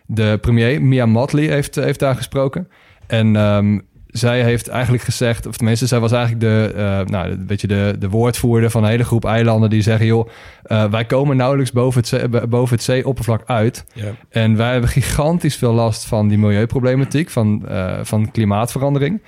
De 0.06 0.38
premier, 0.42 0.82
Mia 0.82 1.06
Motley, 1.06 1.46
heeft, 1.46 1.76
heeft 1.76 2.00
daar 2.00 2.16
gesproken. 2.16 2.68
En 3.08 3.36
ehm, 3.36 3.80
zij 4.10 4.44
heeft 4.44 4.68
eigenlijk 4.68 5.04
gezegd, 5.04 5.46
of 5.46 5.58
tenminste, 5.58 5.88
zij 5.88 6.00
was 6.00 6.12
eigenlijk 6.12 6.42
de, 6.42 6.74
eh, 6.76 7.06
nou, 7.06 7.30
een 7.30 7.48
beetje 7.48 7.68
de, 7.68 7.96
de 8.00 8.10
woordvoerder 8.10 8.70
van 8.70 8.84
een 8.84 8.90
hele 8.90 9.04
groep 9.04 9.26
eilanden 9.26 9.70
die 9.70 9.82
zeggen, 9.82 10.06
joh, 10.06 10.30
eh, 10.64 10.92
wij 10.92 11.06
komen 11.06 11.38
nauwelijks 11.38 11.72
boven 11.72 12.00
het, 12.00 12.10
zee, 12.10 12.48
boven 12.48 12.76
het 12.76 12.84
zeeoppervlak 12.84 13.44
uit. 13.46 13.86
Ja. 13.94 14.12
En 14.30 14.56
wij 14.56 14.72
hebben 14.72 14.90
gigantisch 14.90 15.56
veel 15.56 15.74
last 15.74 16.06
van 16.06 16.28
die 16.28 16.38
milieuproblematiek, 16.38 17.30
van, 17.30 17.68
eh, 17.68 18.00
van 18.02 18.32
klimaatverandering. 18.32 19.22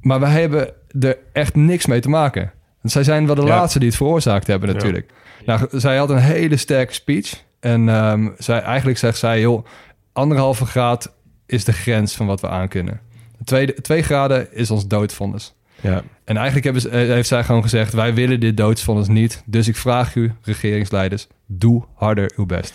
Maar 0.00 0.20
wij 0.20 0.40
hebben 0.40 0.72
er 1.00 1.16
echt 1.32 1.54
niks 1.54 1.86
mee 1.86 2.00
te 2.00 2.08
maken. 2.08 2.52
Want 2.80 2.92
zij 2.94 3.02
zijn 3.04 3.26
wel 3.26 3.34
de 3.34 3.42
Ja. 3.42 3.48
laatste 3.48 3.78
die 3.78 3.88
het 3.88 3.96
veroorzaakt 3.96 4.46
hebben 4.46 4.68
Ja. 4.68 4.74
natuurlijk. 4.74 5.10
Nou, 5.46 5.66
zij 5.70 5.96
had 5.96 6.10
een 6.10 6.16
hele 6.18 6.56
sterke 6.56 6.92
speech. 6.94 7.42
En 7.60 7.88
ehm, 7.88 8.28
zij, 8.38 8.60
eigenlijk 8.60 8.98
zegt 8.98 9.18
zij, 9.18 9.40
joh, 9.40 9.64
anderhalve 10.12 10.66
graad 10.66 11.12
is 11.46 11.64
de 11.64 11.72
grens 11.72 12.14
van 12.14 12.26
wat 12.26 12.40
we 12.40 12.48
aankunnen. 12.48 13.00
Twee, 13.44 13.74
twee 13.74 14.02
graden 14.02 14.54
is 14.54 14.70
ons 14.70 14.86
doodvonnis. 14.86 15.54
Ja. 15.80 16.02
En 16.24 16.34
eigenlijk 16.34 16.64
hebben 16.64 16.82
ze, 16.82 16.88
eh, 16.88 16.98
heeft 16.98 17.28
zij 17.28 17.44
gewoon 17.44 17.62
gezegd... 17.62 17.92
wij 17.92 18.14
willen 18.14 18.40
dit 18.40 18.56
doodsvonnis 18.56 19.08
niet. 19.08 19.42
Dus 19.46 19.68
ik 19.68 19.76
vraag 19.76 20.14
u, 20.14 20.32
regeringsleiders, 20.42 21.26
doe 21.46 21.84
harder 21.94 22.32
uw 22.36 22.46
best. 22.46 22.74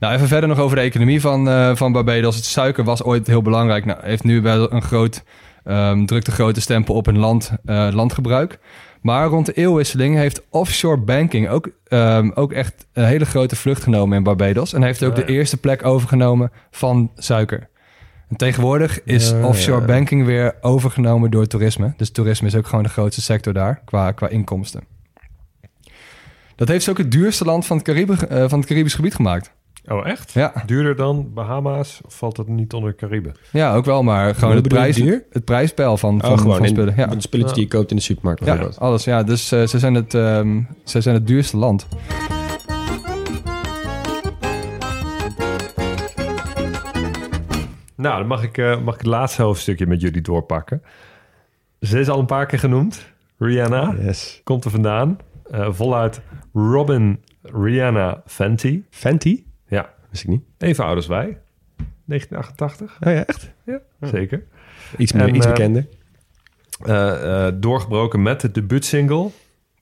Nou, 0.00 0.14
even 0.14 0.28
verder 0.28 0.48
nog 0.48 0.58
over 0.58 0.76
de 0.76 0.82
economie 0.82 1.20
van, 1.20 1.48
eh, 1.48 1.76
van 1.76 1.92
Barbados. 1.92 2.36
Het 2.36 2.44
suiker 2.44 2.84
was 2.84 3.02
ooit 3.02 3.26
heel 3.26 3.42
belangrijk. 3.42 3.84
Nou, 3.84 3.98
heeft 4.02 4.24
nu 4.24 4.40
wel 4.40 4.72
een 4.72 4.82
groot, 4.82 5.22
ehm 5.66 6.04
drukt 6.04 6.26
een 6.26 6.32
grote 6.32 6.60
stempel 6.60 6.94
op 6.94 7.06
hun 7.06 7.18
land, 7.18 7.52
eh, 7.64 7.88
landgebruik. 7.92 8.58
Maar 9.00 9.26
rond 9.26 9.46
de 9.46 9.52
eeuwwisseling 9.52 10.16
heeft 10.16 10.42
offshore 10.50 10.98
banking 10.98 11.48
ook, 11.48 11.68
ehm, 11.84 12.30
ook 12.34 12.52
echt 12.52 12.86
een 12.92 13.04
hele 13.04 13.24
grote 13.24 13.56
vlucht 13.56 13.82
genomen 13.82 14.16
in 14.16 14.22
Barbados. 14.22 14.72
En 14.72 14.82
heeft 14.82 15.04
ook 15.04 15.16
ja. 15.16 15.22
de 15.22 15.32
eerste 15.32 15.56
plek 15.56 15.84
overgenomen 15.84 16.50
van 16.70 17.10
suiker. 17.16 17.68
En 18.28 18.36
tegenwoordig 18.36 19.02
is 19.04 19.30
Ja, 19.30 19.46
offshore 19.46 19.80
ja. 19.80 19.86
banking 19.86 20.24
weer 20.24 20.54
overgenomen 20.60 21.30
door 21.30 21.46
toerisme. 21.46 21.94
Dus 21.96 22.10
toerisme 22.10 22.46
is 22.46 22.54
ook 22.54 22.66
gewoon 22.66 22.84
de 22.84 22.90
grootste 22.90 23.22
sector 23.22 23.52
daar 23.52 23.82
qua, 23.84 24.12
qua 24.12 24.28
inkomsten. 24.28 24.84
Dat 26.56 26.68
heeft 26.68 26.84
ze 26.84 26.90
ook 26.90 26.98
het 26.98 27.10
duurste 27.10 27.44
land 27.44 27.66
van 27.66 27.76
het, 27.76 27.88
eh, 27.88 28.48
van 28.48 28.58
het 28.58 28.68
Caribisch 28.68 28.94
gebied 28.94 29.14
gemaakt. 29.14 29.52
Oh, 29.88 30.06
echt? 30.06 30.32
Ja, 30.32 30.52
Duurder 30.66 30.96
dan 30.96 31.30
Bahama's? 31.34 32.00
Of 32.06 32.14
valt 32.14 32.36
het 32.36 32.48
niet 32.48 32.72
onder 32.72 32.94
Cariben? 32.94 33.34
ja 33.52 33.74
ook 33.74 33.84
wel, 33.84 34.02
maar 34.02 34.34
gewoon 34.34 34.54
het, 34.54 34.68
prijs, 34.68 34.96
het 35.30 35.44
prijspeil 35.44 35.96
van, 35.96 36.20
van, 36.20 36.30
Oh, 36.32 36.38
gewoon 36.38 36.56
van 36.56 36.64
in- 36.64 36.70
spullen. 36.70 36.94
Ja. 36.96 37.06
de 37.06 37.20
spulletjes 37.20 37.54
die 37.54 37.62
je 37.64 37.68
koopt 37.70 37.90
in 37.90 37.96
de 37.96 38.02
supermarkt 38.02 38.44
Ja, 38.44 38.68
alles. 38.78 39.04
Ja, 39.04 39.22
dus 39.22 39.52
eh, 39.52 39.66
ze, 39.66 39.78
zijn 39.78 39.94
het, 39.94 40.14
ehm, 40.14 40.60
ze 40.84 41.00
zijn 41.00 41.14
het 41.14 41.26
duurste 41.26 41.56
land. 41.56 41.86
Nou, 47.96 48.18
dan 48.18 48.26
mag 48.26 48.42
ik, 48.42 48.58
eh, 48.58 48.80
mag 48.82 48.94
ik 48.94 49.00
het 49.00 49.08
laatste 49.10 49.42
hoofdstukje 49.42 49.86
met 49.86 50.00
jullie 50.00 50.20
doorpakken. 50.22 50.82
Ze 51.80 51.98
is 52.00 52.08
al 52.08 52.18
een 52.18 52.26
paar 52.26 52.46
keer 52.46 52.58
genoemd. 52.58 53.06
Rihanna 53.38 53.94
Yes. 54.00 54.40
komt 54.44 54.64
er 54.64 54.70
vandaan. 54.70 55.18
Eh, 55.50 55.68
voluit 55.70 56.20
Robin 56.52 57.20
Rihanna 57.42 58.22
Fenty. 58.26 58.82
Fenty? 58.90 59.42
Wist 60.22 60.28
ik 60.28 60.28
niet. 60.58 60.68
even 60.70 60.84
oud 60.84 60.96
als 60.96 61.06
wij. 61.06 61.38
1988. 62.04 62.96
Oh 63.00 63.12
ja, 63.12 63.24
echt? 63.24 63.50
Ja, 63.64 63.80
zeker. 64.00 64.42
Iets, 64.96 65.12
meer, 65.12 65.22
En, 65.28 65.34
iets 65.34 65.46
eh, 65.46 65.52
bekender. 65.52 65.86
Eh, 66.84 67.46
eh, 67.46 67.54
doorgebroken 67.56 68.22
met 68.22 68.40
de 68.40 68.50
debuutsingle. 68.50 69.30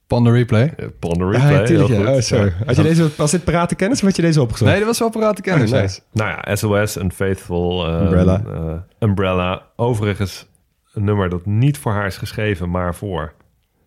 The 0.06 0.30
replay. 0.30 0.74
Uh, 0.76 0.86
Pon 0.98 1.12
the 1.18 1.24
Ah, 1.24 1.30
Replay. 1.30 1.52
ja, 1.52 1.64
tuurlijk, 1.64 1.88
heel 1.88 2.00
ja. 2.00 2.06
goed. 2.06 2.14
Oh, 2.16 2.20
sorry. 2.22 2.44
Ja. 2.58 2.64
Had 2.66 2.76
je 2.76 2.82
deze, 2.82 3.08
was 3.16 3.30
dit 3.30 3.44
parate 3.44 3.74
kennis 3.74 3.98
of 4.00 4.04
had 4.06 4.16
je 4.16 4.22
deze 4.22 4.40
opgezocht? 4.42 4.70
Nee, 4.70 4.78
dat 4.78 4.88
was 4.88 4.98
wel 4.98 5.10
parate 5.10 5.42
kennis. 5.42 5.72
Oh, 5.72 5.80
nice. 5.80 6.00
Nou 6.12 6.30
ja, 6.30 6.56
SOS, 6.56 6.96
Unfaithful. 6.96 7.86
eh, 7.86 8.00
Umbrella. 8.02 8.42
eh, 8.46 9.08
Umbrella. 9.08 9.62
Overigens 9.76 10.46
een 10.92 11.04
nummer 11.04 11.28
dat 11.28 11.46
niet 11.46 11.78
voor 11.78 11.92
haar 11.92 12.06
is 12.06 12.16
geschreven, 12.16 12.70
maar 12.70 12.94
voor 12.94 13.32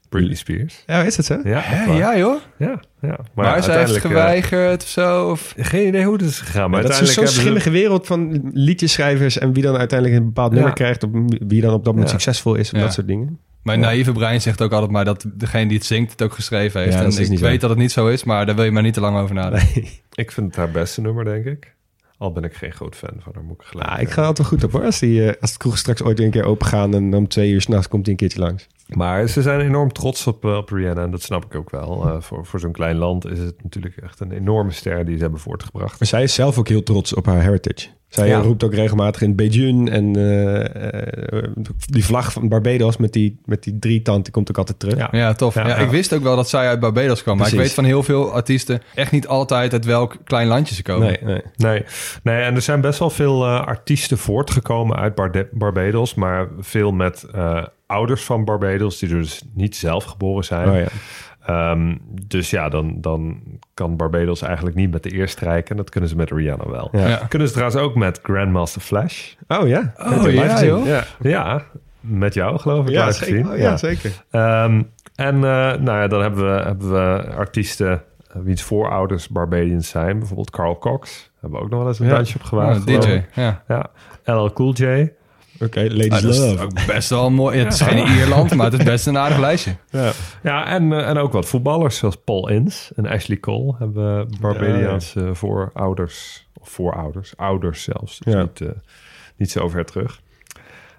Britney 0.10 0.36
Spears. 0.36 0.84
Ja, 0.86 1.04
is 1.04 1.16
dat 1.16 1.26
zo? 1.26 1.40
Ja, 1.44 1.60
Hè, 1.64 1.92
ja, 1.94 2.18
joh. 2.18 2.40
ja, 2.58 2.80
ja. 3.02 3.20
Maar, 3.34 3.46
zij 3.46 3.54
heeft 3.54 3.68
uiteindelijk, 3.68 4.06
geweigerd 4.06 4.84
of 4.84 4.90
zo. 4.90 5.30
Of... 5.30 5.54
eh, 5.58 5.66
geen 5.66 5.88
idee 5.88 6.04
hoe 6.04 6.14
het 6.14 6.22
is 6.22 6.40
gegaan, 6.40 6.70
maar 6.70 6.82
Maar 6.82 6.92
dat 6.92 7.02
is 7.02 7.14
zo'n 7.14 7.28
schimmige 7.28 7.70
wereld 7.70 8.08
van 8.08 8.50
liedjeschrijvers 8.54 9.38
en 9.38 9.54
wie 9.54 9.64
dan 9.64 9.78
uiteindelijk 9.78 10.20
een 10.20 10.26
bepaald 10.26 10.50
Ja. 10.50 10.56
nummer 10.56 10.74
krijgt, 10.74 11.04
of 11.04 11.10
wie 11.48 11.62
dan 11.62 11.74
op 11.74 11.84
dat 11.84 11.94
moment 11.94 12.12
Ja. 12.12 12.20
succesvol 12.20 12.56
is, 12.56 12.72
of 12.72 12.78
Ja. 12.78 12.84
dat 12.84 12.94
soort 12.94 13.08
dingen. 13.08 13.40
Mijn 13.64 13.80
naïeve 13.80 14.12
brein 14.12 14.42
zegt 14.42 14.62
ook 14.62 14.72
altijd 14.72 14.92
maar 14.92 15.06
dat 15.06 15.26
degene 15.34 15.68
die 15.68 15.78
het 15.78 15.86
zingt 15.86 16.12
het 16.12 16.22
ook 16.22 16.34
geschreven 16.34 16.82
heeft. 16.82 16.94
Ja, 16.94 17.00
en 17.00 17.08
ik 17.20 17.38
zo. 17.38 17.46
weet 17.46 17.62
dat 17.62 17.70
het 17.70 17.80
niet 17.80 17.92
zo 17.92 18.08
is, 18.08 18.24
maar 18.24 18.46
daar 18.46 18.56
wil 18.56 18.64
je 18.64 18.72
maar 18.72 18.84
niet 18.84 18.94
te 18.94 19.00
lang 19.02 19.18
over 19.18 19.36
nadenken. 19.36 19.84
Ik 20.16 20.32
vind 20.32 20.48
het 20.48 20.56
haar 20.56 20.72
beste 20.72 21.02
nummer, 21.02 21.26
denk 21.26 21.46
ik. 21.46 21.76
Al 22.18 22.32
ben 22.32 22.44
ik 22.44 22.54
geen 22.54 22.72
groot 22.72 22.96
fan 22.96 23.14
van 23.20 23.32
haar, 23.36 23.44
moet 23.44 23.62
ik 23.62 23.68
gelijk 23.68 23.90
Ah, 23.90 24.02
ik 24.02 24.08
eh, 24.08 24.14
ga 24.14 24.26
altijd 24.26 24.48
goed 24.48 24.64
op 24.64 24.72
hoor. 24.72 24.84
Als, 24.84 25.00
die, 25.00 25.30
eh, 25.30 25.42
als 25.42 25.50
het 25.50 25.60
kroeg 25.60 25.78
straks 25.78 26.04
ooit 26.04 26.18
weer 26.18 26.26
een 26.26 26.34
keer 26.34 26.44
open 26.44 26.68
gaan 26.68 26.94
en 26.94 27.14
om 27.14 27.28
twee 27.28 27.52
uur 27.52 27.62
s'nachts 27.62 27.88
komt 27.88 28.04
hij 28.04 28.12
een 28.12 28.20
keertje 28.20 28.40
langs. 28.40 28.68
Maar 28.88 29.28
ze 29.28 29.42
zijn 29.42 29.60
enorm 29.60 29.92
trots 29.92 30.28
op, 30.28 30.46
eh, 30.46 30.56
op 30.56 30.70
Rihanna 30.70 31.04
en 31.04 31.12
dat 31.12 31.22
snap 31.22 31.46
ik 31.46 31.56
ook 31.56 31.70
wel. 31.70 32.22
Voor 32.22 32.46
voor 32.46 32.60
zo'n 32.60 32.72
klein 32.72 32.96
land 32.96 33.26
is 33.26 33.40
het 33.40 33.64
natuurlijk 33.64 33.98
echt 33.98 34.20
een 34.20 34.32
enorme 34.32 34.72
ster 34.72 35.06
die 35.06 35.16
ze 35.16 35.22
hebben 35.22 35.40
voortgebracht. 35.40 36.00
Maar 36.00 36.08
zij 36.08 36.24
is 36.24 36.34
zelf 36.34 36.58
ook 36.58 36.68
heel 36.68 36.84
trots 36.84 37.14
op 37.14 37.26
haar 37.26 37.42
heritage. 37.42 37.88
Zij 38.18 38.28
Ja. 38.28 38.40
roept 38.40 38.64
ook 38.64 38.74
regelmatig 38.74 39.22
in 39.22 39.36
Beijing 39.36 39.90
en 39.90 40.16
eh, 40.16 41.38
eh, 41.38 41.44
die 41.78 42.06
vlag 42.06 42.32
van 42.32 42.48
Barbados 42.50 42.98
met 42.98 43.14
die, 43.14 43.40
met 43.46 43.64
die 43.64 43.80
drie 43.80 44.02
tand, 44.02 44.24
die 44.24 44.34
komt 44.34 44.50
ook 44.50 44.58
altijd 44.58 44.80
terug. 44.80 44.98
Ja. 44.98 45.08
Ja, 45.12 45.34
tof. 45.34 45.54
Ja, 45.56 45.62
Ja, 45.62 45.68
ja. 45.68 45.76
Ik 45.76 45.90
wist 45.90 46.14
ook 46.14 46.24
wel 46.24 46.36
dat 46.36 46.50
zij 46.50 46.68
uit 46.68 46.80
Barbados 46.80 47.24
kwam. 47.24 47.38
Maar 47.38 47.48
ik 47.48 47.54
weet 47.54 47.74
van 47.74 47.84
heel 47.84 48.04
veel 48.04 48.32
artiesten 48.32 48.82
echt 48.96 49.12
niet 49.12 49.28
altijd 49.28 49.74
uit 49.74 49.86
welk 49.86 50.16
klein 50.24 50.48
landje 50.48 50.76
ze 50.76 50.84
komen. 50.84 51.08
Nee, 51.08 51.18
nee. 51.24 51.42
Nee, 51.56 51.84
nee, 52.24 52.42
en 52.44 52.56
er 52.56 52.62
zijn 52.62 52.82
best 52.82 53.00
wel 53.00 53.10
veel 53.10 53.46
eh, 53.46 53.66
artiesten 53.66 54.18
voortgekomen 54.18 54.96
uit 54.98 55.16
Barbados, 55.52 56.14
maar 56.16 56.48
veel 56.60 56.92
met 56.92 57.26
eh, 57.34 57.64
ouders 57.88 58.24
van 58.24 58.46
Barbados 58.46 59.00
die 59.00 59.10
dus 59.10 59.42
niet 59.54 59.76
zelf 59.76 60.04
geboren 60.04 60.44
zijn. 60.44 60.70
Oh, 60.70 60.86
Ehm, 61.48 61.96
dus 62.28 62.50
ja, 62.50 62.70
dan, 62.70 62.98
dan 63.02 63.42
kan 63.74 63.96
Barbados 63.98 64.42
eigenlijk 64.42 64.76
niet 64.76 64.92
met 64.92 65.04
de 65.04 65.16
eer 65.16 65.28
strijken. 65.28 65.70
En 65.72 65.78
dat 65.78 65.90
kunnen 65.90 66.10
ze 66.10 66.16
met 66.16 66.32
Rihanna 66.32 66.70
wel. 66.70 66.90
Ja. 66.92 67.08
Ja. 67.08 67.16
Kunnen 67.30 67.48
ze 67.48 67.54
trouwens 67.54 67.82
ook 67.82 67.96
met 67.96 68.20
Grandmaster 68.24 68.82
Flash. 68.82 69.34
Oh 69.48 69.68
ja. 69.68 69.94
Oh, 69.98 70.32
ja, 70.34 70.64
joh. 70.64 70.86
Ja, 70.86 71.04
Ja, 71.20 71.62
met 72.00 72.34
jou 72.34 72.60
geloof 72.60 72.86
ik 72.86 72.92
ja, 72.92 73.12
zeker. 73.12 73.34
gezien. 73.36 73.52
Oh, 73.52 73.58
ja, 73.58 73.78
zeker. 73.78 74.12
Ehm, 74.32 74.82
en 75.16 75.36
eh, 75.36 75.42
nou 75.80 75.84
ja, 75.86 76.08
dan 76.08 76.22
hebben 76.22 76.54
we, 76.56 76.62
hebben 76.64 76.92
we 76.92 77.34
artiesten 77.36 77.92
eh, 78.32 78.42
wiens 78.44 78.62
voorouders 78.64 79.28
Barbadians 79.28 79.90
zijn. 79.90 80.18
Bijvoorbeeld 80.20 80.50
Carl 80.50 80.78
Cox. 80.78 81.32
Hebben 81.40 81.60
we 81.60 81.66
ook 81.66 81.72
nog 81.72 81.80
wel 81.80 81.88
eens 81.88 82.00
een 82.00 82.08
Ja. 82.08 82.16
dansje 82.16 82.36
op 82.38 82.44
gewaagd. 82.44 82.78
Oh, 82.80 82.84
geloof 82.84 83.06
DJ. 83.06 83.12
ik. 83.12 83.26
Ja. 83.34 83.64
Ja, 83.68 83.90
LL 84.24 84.54
Cool 84.54 84.74
J. 84.74 85.10
Oké, 85.60 85.80
Ladies 85.82 86.12
Ah, 86.12 86.22
Love. 86.24 86.64
ook 86.64 86.86
best 86.88 87.10
wel 87.10 87.32
mooi. 87.32 87.58
Het 87.60 87.74
is 87.74 87.82
geen 87.82 88.08
Ierland, 88.18 88.54
maar 88.56 88.72
het 88.72 88.80
is 88.80 88.86
best 88.86 89.08
een 89.08 89.18
aardig 89.18 89.38
lijstje. 89.40 89.76
Ja. 89.90 90.12
Ja, 90.44 90.66
en, 90.68 90.92
eh, 90.94 91.10
en 91.10 91.18
ook 91.18 91.32
wat 91.32 91.46
voetballers 91.48 91.98
zoals 91.98 92.16
Paul 92.26 92.50
Ince 92.50 92.94
en 92.96 93.08
Ashley 93.08 93.38
Cole 93.40 93.76
hebben 93.80 94.28
Barbadiaanse 94.42 95.30
voorouders. 95.36 96.48
Of 96.60 96.70
voorouders, 96.70 97.34
ouders 97.38 97.84
zelfs. 97.84 98.20
Dus 98.20 98.34
Ja. 98.34 98.42
niet, 98.42 98.62
eh, 98.62 98.68
niet 99.38 99.52
zo 99.52 99.70
ver 99.70 99.86
terug. 99.86 100.22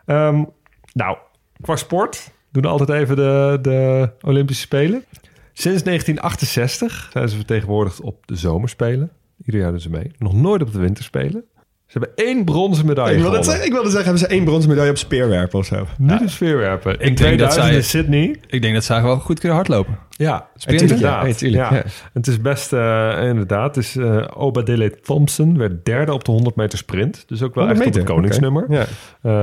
Ehm, 0.07 0.45
nou, 0.93 1.17
qua 1.61 1.77
sport 1.77 2.31
doen 2.53 2.63
we 2.63 2.69
altijd 2.69 2.89
even 2.89 3.17
de, 3.17 3.59
de 3.63 4.11
Olympische 4.21 4.63
Spelen. 4.63 5.05
Sinds 5.53 5.83
1968 5.83 7.09
zijn 7.13 7.29
ze 7.29 7.37
vertegenwoordigd 7.37 8.01
op 8.01 8.27
de 8.27 8.37
zomerspelen. 8.37 9.11
Ieder 9.45 9.61
jaar 9.61 9.71
doen 9.71 9.81
ze 9.81 9.91
mee. 9.91 10.11
Nog 10.19 10.33
nooit 10.33 10.63
op 10.63 10.73
de 10.73 10.79
winterspelen. 10.79 11.45
Ze 11.89 11.99
hebben 11.99 12.27
één 12.27 12.45
bronzen 12.45 12.87
medaille 12.87 13.11
Ik 13.17 13.23
wilde, 13.23 13.29
gewonnen. 13.37 13.51
zeggen, 13.51 13.67
ik 13.67 13.73
wilde 13.73 13.91
zeggen, 13.91 14.09
hebben 14.11 14.29
ze 14.29 14.35
één 14.35 14.45
bronzen 14.45 14.69
medaille 14.71 14.91
op 14.91 14.97
speerwerpen 14.97 15.59
of 15.59 15.67
zo? 15.67 15.87
Niet 15.99 16.21
op 16.21 16.29
sfeerwerpen. 16.29 16.93
In 16.93 16.99
denk 17.15 17.39
dat 17.39 17.51
2000 17.51 17.65
zij- 17.65 17.75
in 17.75 17.85
Sydney. 17.85 18.37
Ik 18.47 18.63
denk 18.63 18.75
dat 18.75 18.85
zij 18.85 19.03
wel 19.03 19.19
goed 19.19 19.39
kunnen 19.39 19.57
hardlopen. 19.57 19.99
Ja, 20.11 20.49
Sprinten? 20.57 20.87
inderdaad. 20.89 21.27
Ja, 21.27 21.33
tuurlijk, 21.35 21.71
ja. 21.71 21.83
Het 22.13 22.27
is 22.27 22.41
best, 22.41 22.73
eh, 22.73 23.19
inderdaad. 23.23 23.75
Het 23.75 23.85
is, 23.85 23.97
eh 23.97 24.25
Obadile 24.37 25.01
Thompson 25.01 25.59
werd 25.59 25.85
derde 25.85 26.13
op 26.13 26.25
de 26.25 26.31
100 26.33 26.57
meter 26.57 26.79
sprint. 26.79 27.25
Dus 27.29 27.43
ook 27.43 27.55
wel 27.55 27.65
100 27.67 27.87
echt 27.87 27.97
op 27.97 28.03
het 28.03 28.09
meter, 28.09 28.15
koningsnummer. 28.15 28.67
Ja. 28.69 28.85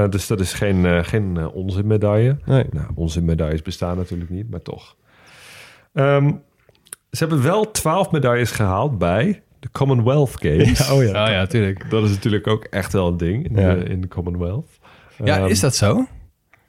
Eh, 0.04 0.10
dus 0.10 0.28
dat 0.28 0.40
is 0.40 0.54
geen, 0.54 0.86
eh, 0.86 1.04
geen 1.04 1.38
eh, 1.38 1.56
onzinmedaille. 1.56 2.38
Nee. 2.46 2.66
Nou, 2.72 2.88
onzinmedailles 2.96 3.62
bestaan 3.62 3.98
natuurlijk 3.98 4.30
niet, 4.30 4.50
maar 4.50 4.62
toch. 4.62 4.96
Ehm, 5.94 6.32
ze 7.12 7.18
hebben 7.26 7.44
wel 7.44 7.72
12 7.72 8.12
medailles 8.12 8.52
gehaald 8.52 8.98
bij 8.98 9.44
de 9.66 9.72
Commonwealth 9.72 10.32
Games. 10.40 10.90
oh 10.92 11.04
ja. 11.04 11.12
Ah 11.26 11.30
ja, 11.32 11.46
tuurlijk. 11.46 11.90
Dat 11.90 12.04
is 12.04 12.10
natuurlijk 12.10 12.48
ook 12.48 12.64
echt 12.64 12.94
wel 12.94 13.08
een 13.08 13.18
ding 13.18 13.50
in, 13.50 13.62
Ja. 13.62 13.74
de, 13.74 13.84
in 13.84 14.02
de 14.02 14.08
Commonwealth. 14.08 14.68
Ja, 15.24 15.38
Ehm, 15.38 15.46
is 15.48 15.60
dat 15.60 15.76
zo? 15.76 16.06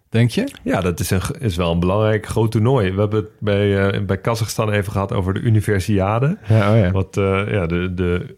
Denk 0.09 0.31
je? 0.31 0.49
Ja, 0.63 0.81
dat 0.81 1.01
is, 1.01 1.11
een, 1.11 1.21
is 1.39 1.57
wel 1.57 1.73
een 1.73 1.81
belangrijk 1.81 2.27
groot 2.27 2.51
toernooi. 2.51 2.93
We 2.93 3.01
hebben 3.01 3.19
het 3.21 3.31
bij, 3.41 3.89
eh, 3.91 4.03
bij 4.05 4.19
Kazachstan 4.19 4.71
even 4.71 4.93
gehad 4.93 5.13
over 5.13 5.35
de 5.35 5.41
Universiade. 5.41 6.39
Ja, 6.49 6.73
oh 6.73 6.79
ja. 6.79 6.91
Wat 6.91 7.17
eh, 7.17 7.51
ja, 7.51 7.67
de, 7.67 7.95
de 7.95 8.37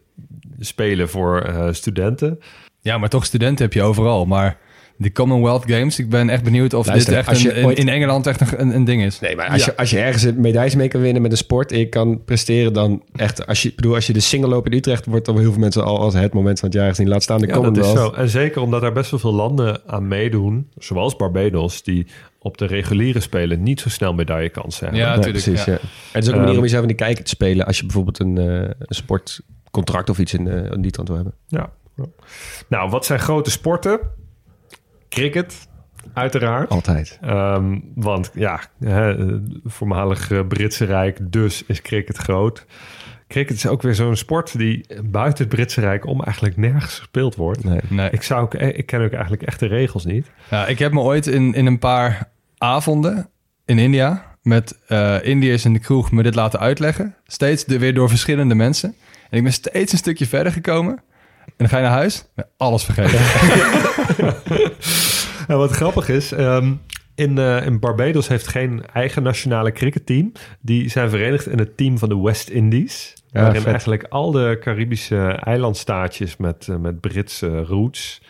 spelen 0.59 1.09
voor 1.09 1.41
eh, 1.41 1.73
studenten. 1.73 2.39
Ja, 2.81 2.99
maar 2.99 3.09
toch 3.09 3.25
studenten 3.25 3.65
heb 3.65 3.75
je 3.75 3.83
overal. 3.83 4.25
Maar 4.27 4.57
die 4.99 5.13
Commonwealth 5.13 5.65
Games, 5.71 5.99
ik 5.99 6.09
ben 6.09 6.29
echt 6.29 6.43
benieuwd 6.43 6.75
of 6.75 6.87
Luister, 6.87 7.11
dit 7.11 7.19
echt 7.21 7.29
als 7.29 7.43
je 7.43 7.51
een, 7.51 7.57
in- 7.57 7.65
ooit- 7.67 7.79
in 7.79 7.89
Engeland 7.89 8.27
echt 8.27 8.59
een, 8.59 8.75
een, 8.75 8.85
ding 8.85 9.03
is. 9.03 9.21
Nee, 9.21 9.37
maar 9.37 9.49
als, 9.49 9.65
Ja. 9.65 9.71
je, 9.73 9.77
als 9.77 9.91
je 9.91 9.99
ergens 9.99 10.23
een 10.23 10.41
medailles 10.41 10.75
mee 10.75 10.89
kan 10.89 11.01
winnen 11.01 11.23
met 11.23 11.31
een 11.33 11.37
sport 11.37 11.73
en 11.73 11.79
je 11.79 11.89
kan 11.89 12.25
presteren, 12.25 12.73
dan 12.73 13.03
echt, 13.17 13.47
als 13.47 13.63
je, 13.63 13.69
ik 13.69 13.77
bedoel, 13.77 13.95
als 13.95 14.07
je 14.07 14.13
de 14.13 14.21
single 14.21 14.49
loopt 14.51 14.67
in 14.71 14.77
Utrecht, 14.77 15.07
wordt 15.07 15.27
dan 15.27 15.39
heel 15.39 15.51
veel 15.53 15.61
mensen 15.61 15.85
al 15.85 15.99
als 15.99 16.15
het 16.15 16.33
moment 16.35 16.59
van 16.61 16.69
het 16.69 16.79
jaar 16.79 16.89
gezien. 16.89 17.09
Laat 17.09 17.23
staan 17.23 17.41
de 17.41 17.47
Ja, 17.47 17.53
dat 17.53 17.77
is 17.77 17.83
Commonwealth. 17.83 18.15
zo. 18.15 18.21
En 18.21 18.29
zeker 18.29 18.63
omdat 18.63 18.83
er 18.83 18.93
best 18.93 19.11
wel 19.11 19.21
veel 19.21 19.35
landen 19.35 19.81
aan 19.87 20.09
meedoen, 20.09 20.69
zoals 20.79 21.17
Barbados, 21.17 21.83
die 21.83 22.07
op 22.41 22.59
de 22.59 22.67
reguliere 22.67 23.21
spelen 23.21 23.63
niet 23.63 23.81
zo 23.81 23.89
snel 23.89 24.15
medaillekans 24.15 24.81
hebben. 24.81 24.99
Ja, 24.99 25.09
Ja, 25.11 25.17
natuurlijk. 25.17 25.45
ja. 25.45 25.53
Ja. 25.67 25.73
Het 25.73 25.73
is 25.73 25.81
ook 26.15 26.25
een 26.25 26.31
Ehm, 26.33 26.39
manier 26.41 26.57
om 26.57 26.63
jezelf 26.63 26.83
in 26.83 26.89
de 26.89 26.95
kijker 26.95 27.25
te 27.25 27.31
spelen 27.31 27.67
als 27.67 27.77
je 27.79 27.83
bijvoorbeeld 27.85 28.19
een, 28.21 28.39
eh, 28.39 28.45
een 28.79 28.87
sportcontract 28.89 30.11
of 30.11 30.19
iets 30.19 30.35
in, 30.35 30.49
eh 30.49 30.71
in 30.73 30.81
die 30.83 30.91
trant 30.91 31.09
wil 31.09 31.17
hebben. 31.17 31.35
Ja. 31.47 31.71
Nou, 32.69 32.91
wat 32.91 33.05
zijn 33.07 33.19
grote 33.19 33.51
sporten? 33.51 34.01
Cricket, 35.19 35.69
uiteraard. 36.13 36.69
Altijd. 36.69 37.19
Ehm, 37.21 37.79
want 37.95 38.31
ja, 38.35 38.61
hè, 38.81 39.17
voormalig 39.65 40.31
eh, 40.31 40.41
Britse 40.49 40.85
Rijk, 40.85 41.19
dus 41.23 41.65
is 41.67 41.83
cricket 41.83 42.17
groot. 42.17 42.67
Cricket 43.29 43.57
is 43.57 43.67
ook 43.67 43.83
weer 43.83 43.95
zo'n 43.95 44.17
sport 44.17 44.59
die 44.59 44.87
buiten 45.05 45.45
het 45.45 45.55
Britse 45.55 45.81
Rijk 45.81 46.07
om 46.07 46.23
eigenlijk 46.23 46.57
nergens 46.57 46.99
gespeeld 46.99 47.37
wordt. 47.37 47.65
Nee. 47.65 47.81
Nee. 47.89 48.11
Ik, 48.11 48.23
zou 48.23 48.43
ook, 48.43 48.55
eh, 48.55 48.79
ik 48.79 48.87
ken 48.87 49.01
ook 49.01 49.13
eigenlijk 49.13 49.43
echt 49.43 49.61
de 49.61 49.67
regels 49.67 50.05
niet. 50.05 50.31
Ja, 50.51 50.67
ik 50.67 50.79
heb 50.79 50.93
me 50.93 51.01
ooit 51.01 51.27
in, 51.27 51.55
in 51.55 51.67
een 51.67 51.79
paar 51.79 52.29
avonden 52.59 53.29
in 53.65 53.79
India 53.79 54.37
met 54.43 54.79
eh 54.87 55.17
Indiërs 55.23 55.65
in 55.65 55.73
de 55.73 55.79
kroeg 55.79 56.13
me 56.13 56.23
dit 56.23 56.35
laten 56.35 56.61
uitleggen. 56.61 57.15
Steeds 57.27 57.65
de, 57.65 57.79
weer 57.79 57.95
door 57.95 58.09
verschillende 58.09 58.55
mensen. 58.55 58.95
En 59.31 59.37
ik 59.39 59.43
ben 59.43 59.53
steeds 59.53 59.93
een 59.93 59.99
stukje 59.99 60.27
verder 60.27 60.53
gekomen. 60.53 61.03
En 61.45 61.55
dan 61.57 61.69
ga 61.69 61.77
je 61.77 61.83
naar 61.83 61.93
huis, 61.93 62.25
alles 62.57 62.85
vergeten. 62.85 63.21
En 65.49 65.57
wat 65.59 65.71
grappig 65.71 66.09
is, 66.09 66.33
ehm, 66.33 66.73
in, 67.15 67.39
eh, 67.39 67.67
in 67.67 67.79
Barbados 67.81 68.29
heeft 68.29 68.47
geen 68.47 68.83
eigen 68.93 69.23
nationale 69.23 69.73
cricketteam. 69.73 70.33
Die 70.61 70.89
zijn 70.89 71.11
verenigd 71.11 71.47
in 71.47 71.59
het 71.59 71.77
team 71.77 71.99
van 71.99 72.09
de 72.09 72.19
West 72.21 72.49
Indies. 72.49 73.13
Ja, 73.33 73.41
waarin 73.43 73.61
vet. 73.61 73.71
eigenlijk 73.71 74.07
al 74.09 74.31
de 74.31 74.57
Caribische 74.61 75.19
eilandstaatjes 75.45 76.37
met, 76.37 76.67
eh, 76.71 76.77
met 76.77 77.01
Britse 77.01 77.63
roots 77.65 78.23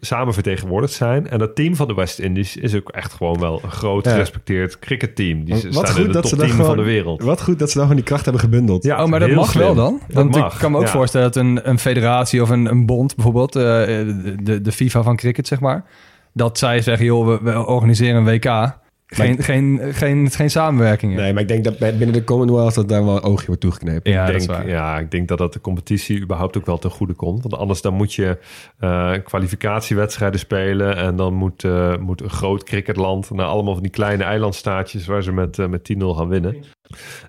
samen 0.00 0.34
vertegenwoordigd 0.34 0.92
zijn. 0.92 1.28
En 1.28 1.38
dat 1.38 1.54
team 1.54 1.76
van 1.76 1.88
de 1.88 1.94
West 1.94 2.18
Indies 2.18 2.56
is 2.56 2.74
ook 2.74 2.88
echt 2.90 3.12
gewoon 3.12 3.38
wel 3.40 3.60
een 3.64 3.70
groot 3.70 4.04
Ja. 4.04 4.10
gerespecteerd 4.10 4.78
cricketteam. 4.78 5.44
Die 5.44 5.54
Wat 5.54 5.62
staan 5.72 5.86
goed 5.86 5.96
in 5.98 6.06
de 6.06 6.12
dat 6.12 6.22
top 6.22 6.30
ze 6.30 6.36
dat 6.36 6.44
10 6.44 6.54
gewoon- 6.54 6.66
van 6.66 6.76
de 6.76 6.82
wereld. 6.82 7.22
Wat 7.22 7.42
goed 7.42 7.58
dat 7.58 7.68
ze 7.68 7.74
dan 7.74 7.82
gewoon 7.82 7.96
die 8.00 8.08
kracht 8.08 8.24
hebben 8.24 8.42
gebundeld. 8.42 8.84
Ja, 8.84 9.02
oh, 9.02 9.08
maar 9.10 9.20
dat 9.20 9.30
mag 9.30 9.50
slim. 9.50 9.62
wel 9.62 9.74
dan? 9.74 10.00
Dat 10.06 10.14
Want 10.16 10.36
mag, 10.36 10.52
ik 10.52 10.58
kan 10.58 10.70
me 10.70 10.76
ook 10.78 10.84
ja. 10.84 10.90
voorstellen 10.90 11.26
dat 11.32 11.36
een, 11.36 11.68
een 11.68 11.78
federatie 11.78 12.42
of 12.42 12.48
een, 12.50 12.66
een 12.66 12.86
bond, 12.86 13.14
bijvoorbeeld 13.14 13.56
eh, 13.56 13.62
de, 13.62 14.58
de 14.62 14.72
FIFA 14.72 15.02
van 15.02 15.16
cricket, 15.16 15.46
zeg 15.46 15.60
maar, 15.60 15.84
dat 16.32 16.58
zij 16.58 16.80
zeggen, 16.80 17.06
joh, 17.06 17.26
we, 17.26 17.38
we 17.42 17.66
organiseren 17.66 18.16
een 18.16 18.24
WK. 18.24 18.80
Geen, 19.14 19.42
geen, 19.42 19.80
geen, 19.92 20.30
geen 20.30 20.50
samenwerking. 20.50 21.14
Nee, 21.14 21.32
maar 21.32 21.42
ik 21.42 21.48
denk 21.48 21.64
dat 21.64 21.78
binnen 21.78 22.12
de 22.12 22.24
Commonwealth 22.24 22.74
dat 22.74 22.88
daar 22.88 23.04
wel 23.04 23.16
een 23.16 23.22
oogje 23.22 23.46
wordt 23.46 23.60
toegeknepen. 23.60 24.12
ja, 24.12 24.20
ik 24.20 24.26
dat 24.26 24.40
is 24.40 24.46
denk, 24.46 24.58
waar. 24.58 24.68
ja, 24.68 24.98
ik 24.98 25.10
denk 25.10 25.28
dat 25.28 25.38
dat 25.38 25.52
de 25.52 25.60
competitie 25.60 26.20
überhaupt 26.20 26.56
ook 26.56 26.66
wel 26.66 26.78
ten 26.78 26.90
goede 26.90 27.14
komt. 27.14 27.42
Want 27.42 27.56
anders 27.56 27.80
dan 27.80 27.94
moet 27.94 28.14
je 28.14 28.38
eh, 28.78 29.12
kwalificatiewedstrijden 29.24 30.40
spelen. 30.40 30.96
En 30.96 31.16
dan 31.16 31.34
moet, 31.34 31.64
eh, 31.64 31.96
moet 31.96 32.22
een 32.22 32.30
groot 32.30 32.64
cricketland 32.64 33.30
naar 33.30 33.46
allemaal 33.46 33.74
van 33.74 33.82
die 33.82 33.92
kleine 33.92 34.24
eilandstaatjes 34.24 35.06
waar 35.06 35.22
ze 35.22 35.32
met, 35.32 35.58
eh, 35.58 35.66
met 35.66 35.84
10-0 35.84 36.14
gaan 36.14 36.28
winnen. 36.28 36.56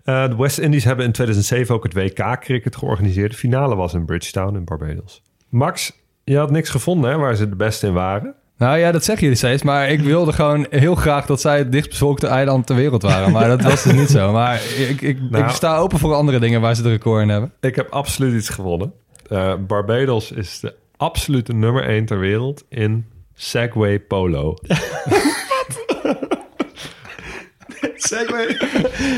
Eh, 0.04 0.30
de 0.30 0.36
West 0.36 0.58
Indies 0.58 0.84
hebben 0.84 1.06
in 1.06 1.12
2007 1.12 1.76
ook 1.76 1.84
het 1.84 1.94
WK 1.94 2.40
cricket 2.40 2.76
georganiseerd. 2.76 3.32
De 3.32 3.38
finale 3.38 3.76
was 3.76 3.94
in 3.94 4.06
Bridgetown 4.06 4.56
in 4.56 4.64
Barbados. 4.64 5.22
Max, 5.50 6.00
je 6.24 6.38
had 6.38 6.52
niks 6.52 6.70
gevonden 6.70 7.12
hè, 7.12 7.18
waar 7.18 7.36
ze 7.36 7.50
de 7.50 7.56
beste 7.56 7.88
in 7.88 7.94
waren. 7.94 8.36
Nou 8.58 8.78
ja, 8.78 8.92
dat 8.92 9.04
zeggen 9.04 9.24
jullie 9.24 9.38
steeds. 9.40 9.64
Maar 9.64 9.90
ik 9.90 10.00
wilde 10.00 10.34
gewoon 10.34 10.68
heel 10.70 10.96
graag 10.96 11.26
dat 11.26 11.42
zij 11.42 11.58
het 11.58 11.72
dichtstbevolkte 11.72 12.28
eiland 12.28 12.66
ter 12.68 12.76
wereld 12.76 13.02
waren. 13.02 13.32
Maar 13.32 13.48
dat 13.48 13.62
was 13.62 13.84
dus 13.84 13.94
niet 13.94 14.10
zo. 14.10 14.32
Maar 14.32 14.62
ik, 14.90 15.02
ik, 15.02 15.18
Nou. 15.30 15.44
ik 15.44 15.50
sta 15.50 15.78
open 15.78 16.00
voor 16.00 16.14
andere 16.14 16.40
dingen 16.40 16.62
waar 16.62 16.76
ze 16.76 16.82
de 16.82 16.90
record 16.90 17.22
in 17.22 17.30
hebben. 17.30 17.52
Ik 17.60 17.76
heb 17.76 17.92
absoluut 17.92 18.34
iets 18.40 18.50
gewonnen. 18.50 18.94
Eh, 19.30 19.54
Barbados 19.68 20.32
is 20.32 20.60
de 20.60 20.76
absolute 20.98 21.54
nummer 21.54 21.84
1 21.90 22.06
ter 22.06 22.20
wereld 22.20 22.64
in 22.70 23.06
Segway 23.34 24.00
Polo. 24.00 24.54
Segway. 28.14 28.58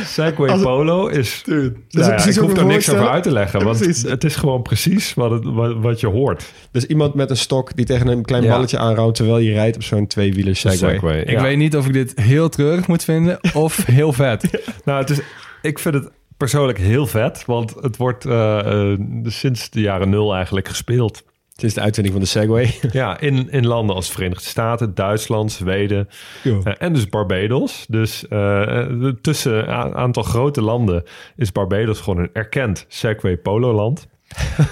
Segway 0.06 0.50
Als 0.50 0.62
Polo 0.62 1.08
is... 1.08 1.42
Dude, 1.46 1.62
Nou 1.62 1.74
dus 1.90 2.06
ja, 2.06 2.12
precies 2.14 2.36
ik 2.36 2.42
hoef 2.42 2.52
ik 2.52 2.58
er 2.58 2.66
niks 2.66 2.90
over 2.94 3.10
uit 3.10 3.24
te 3.24 3.32
leggen, 3.32 3.60
Ja, 3.60 3.66
want 3.66 3.78
precies. 3.78 4.02
het 4.02 4.24
is 4.24 4.36
gewoon 4.36 4.62
precies 4.62 5.14
wat, 5.14 5.32
het, 5.32 5.44
wat, 5.44 5.76
wat 5.78 6.00
je 6.00 6.08
hoort. 6.08 6.52
Dus 6.72 6.86
iemand 6.86 7.14
met 7.14 7.30
een 7.30 7.38
stok 7.38 7.76
die 7.76 7.86
tegen 7.86 8.08
een 8.08 8.26
klein 8.26 8.44
Ja. 8.44 8.50
balletje 8.50 8.78
aanraamt 8.78 9.16
terwijl 9.16 9.38
je 9.38 9.52
rijdt 9.54 9.76
op 9.76 9.84
zo'n 9.84 10.08
tweewieler 10.08 10.56
Segway. 10.56 11.20
Ik 11.22 11.40
weet 11.40 11.58
niet 11.58 11.76
of 11.76 11.86
ik 11.88 11.94
dit 11.94 12.20
heel 12.22 12.50
treurig 12.50 12.88
moet 12.88 13.04
vinden 13.04 13.40
of 13.54 13.86
heel 13.92 14.14
vet. 14.14 14.62
Nou, 14.86 15.00
het 15.00 15.10
is, 15.10 15.20
ik 15.62 15.80
vind 15.80 15.96
het 15.96 16.10
persoonlijk 16.38 16.78
heel 16.78 17.08
vet, 17.08 17.44
want 17.46 17.74
het 17.82 17.98
wordt 17.98 18.26
eh, 18.26 18.92
eh, 18.92 19.00
sinds 19.24 19.70
de 19.70 19.82
jaren 19.82 20.10
nul 20.10 20.36
eigenlijk 20.36 20.68
gespeeld. 20.68 21.24
Sinds 21.58 21.76
de 21.76 21.82
uitvinding 21.82 22.16
van 22.16 22.24
de 22.24 22.30
Segway. 22.30 22.74
Ja, 23.02 23.20
in, 23.20 23.50
in 23.50 23.68
landen 23.68 23.96
als 23.96 24.12
Verenigde 24.12 24.46
Staten, 24.46 24.94
Duitsland, 24.96 25.52
Zweden 25.52 26.08
eh, 26.44 26.74
en 26.78 26.94
dus 26.94 27.10
Barbados. 27.10 27.86
Dus 27.90 28.28
eh, 28.28 28.88
tussen 29.22 29.70
een 29.70 29.96
aantal 29.96 30.24
grote 30.24 30.62
landen 30.62 31.04
is 31.36 31.52
Barbados 31.52 32.00
gewoon 32.00 32.24
een 32.24 32.30
erkend 32.34 32.86
Segway 32.88 33.38
Polo-land. 33.38 34.08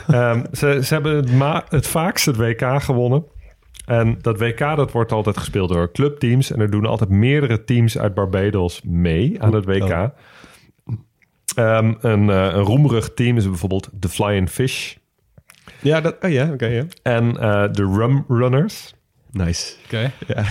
Ehm, 0.08 0.44
ze, 0.54 0.80
ze 0.84 0.94
hebben 0.94 1.16
het, 1.16 1.32
ma- 1.32 1.66
het 1.70 1.88
vaakst 1.88 2.26
het 2.26 2.36
WK 2.36 2.82
gewonnen. 2.82 3.26
En 3.86 4.18
dat 4.22 4.40
WK 4.40 4.60
dat 4.60 4.92
wordt 4.92 5.12
altijd 5.12 5.38
gespeeld 5.38 5.70
door 5.70 5.92
clubteams. 5.92 6.52
En 6.52 6.60
er 6.60 6.72
doen 6.72 6.86
altijd 6.86 7.10
meerdere 7.10 7.64
teams 7.64 7.98
uit 7.98 8.14
Barbados 8.14 8.82
mee 8.84 9.42
aan 9.42 9.54
het 9.54 9.66
WK. 9.66 10.12
Ehm, 11.56 11.94
een, 12.00 12.30
eh, 12.30 12.54
een 12.54 13.14
team 13.14 13.38
is 13.38 13.48
bijvoorbeeld 13.48 13.90
de 13.94 14.10
Flying 14.10 14.50
Fish 14.50 14.96
Ja, 15.84 16.02
dat, 16.02 16.16
oh 16.22 16.30
ja, 16.30 16.52
oké, 16.52 16.66
ja. 16.66 16.86
en 17.02 17.38
eh, 17.38 17.66
de 17.72 17.84
Rum 17.84 18.26
Runners. 18.28 18.94
Nice. 19.32 19.76
Oké. 19.86 20.12
Ja. 20.28 20.44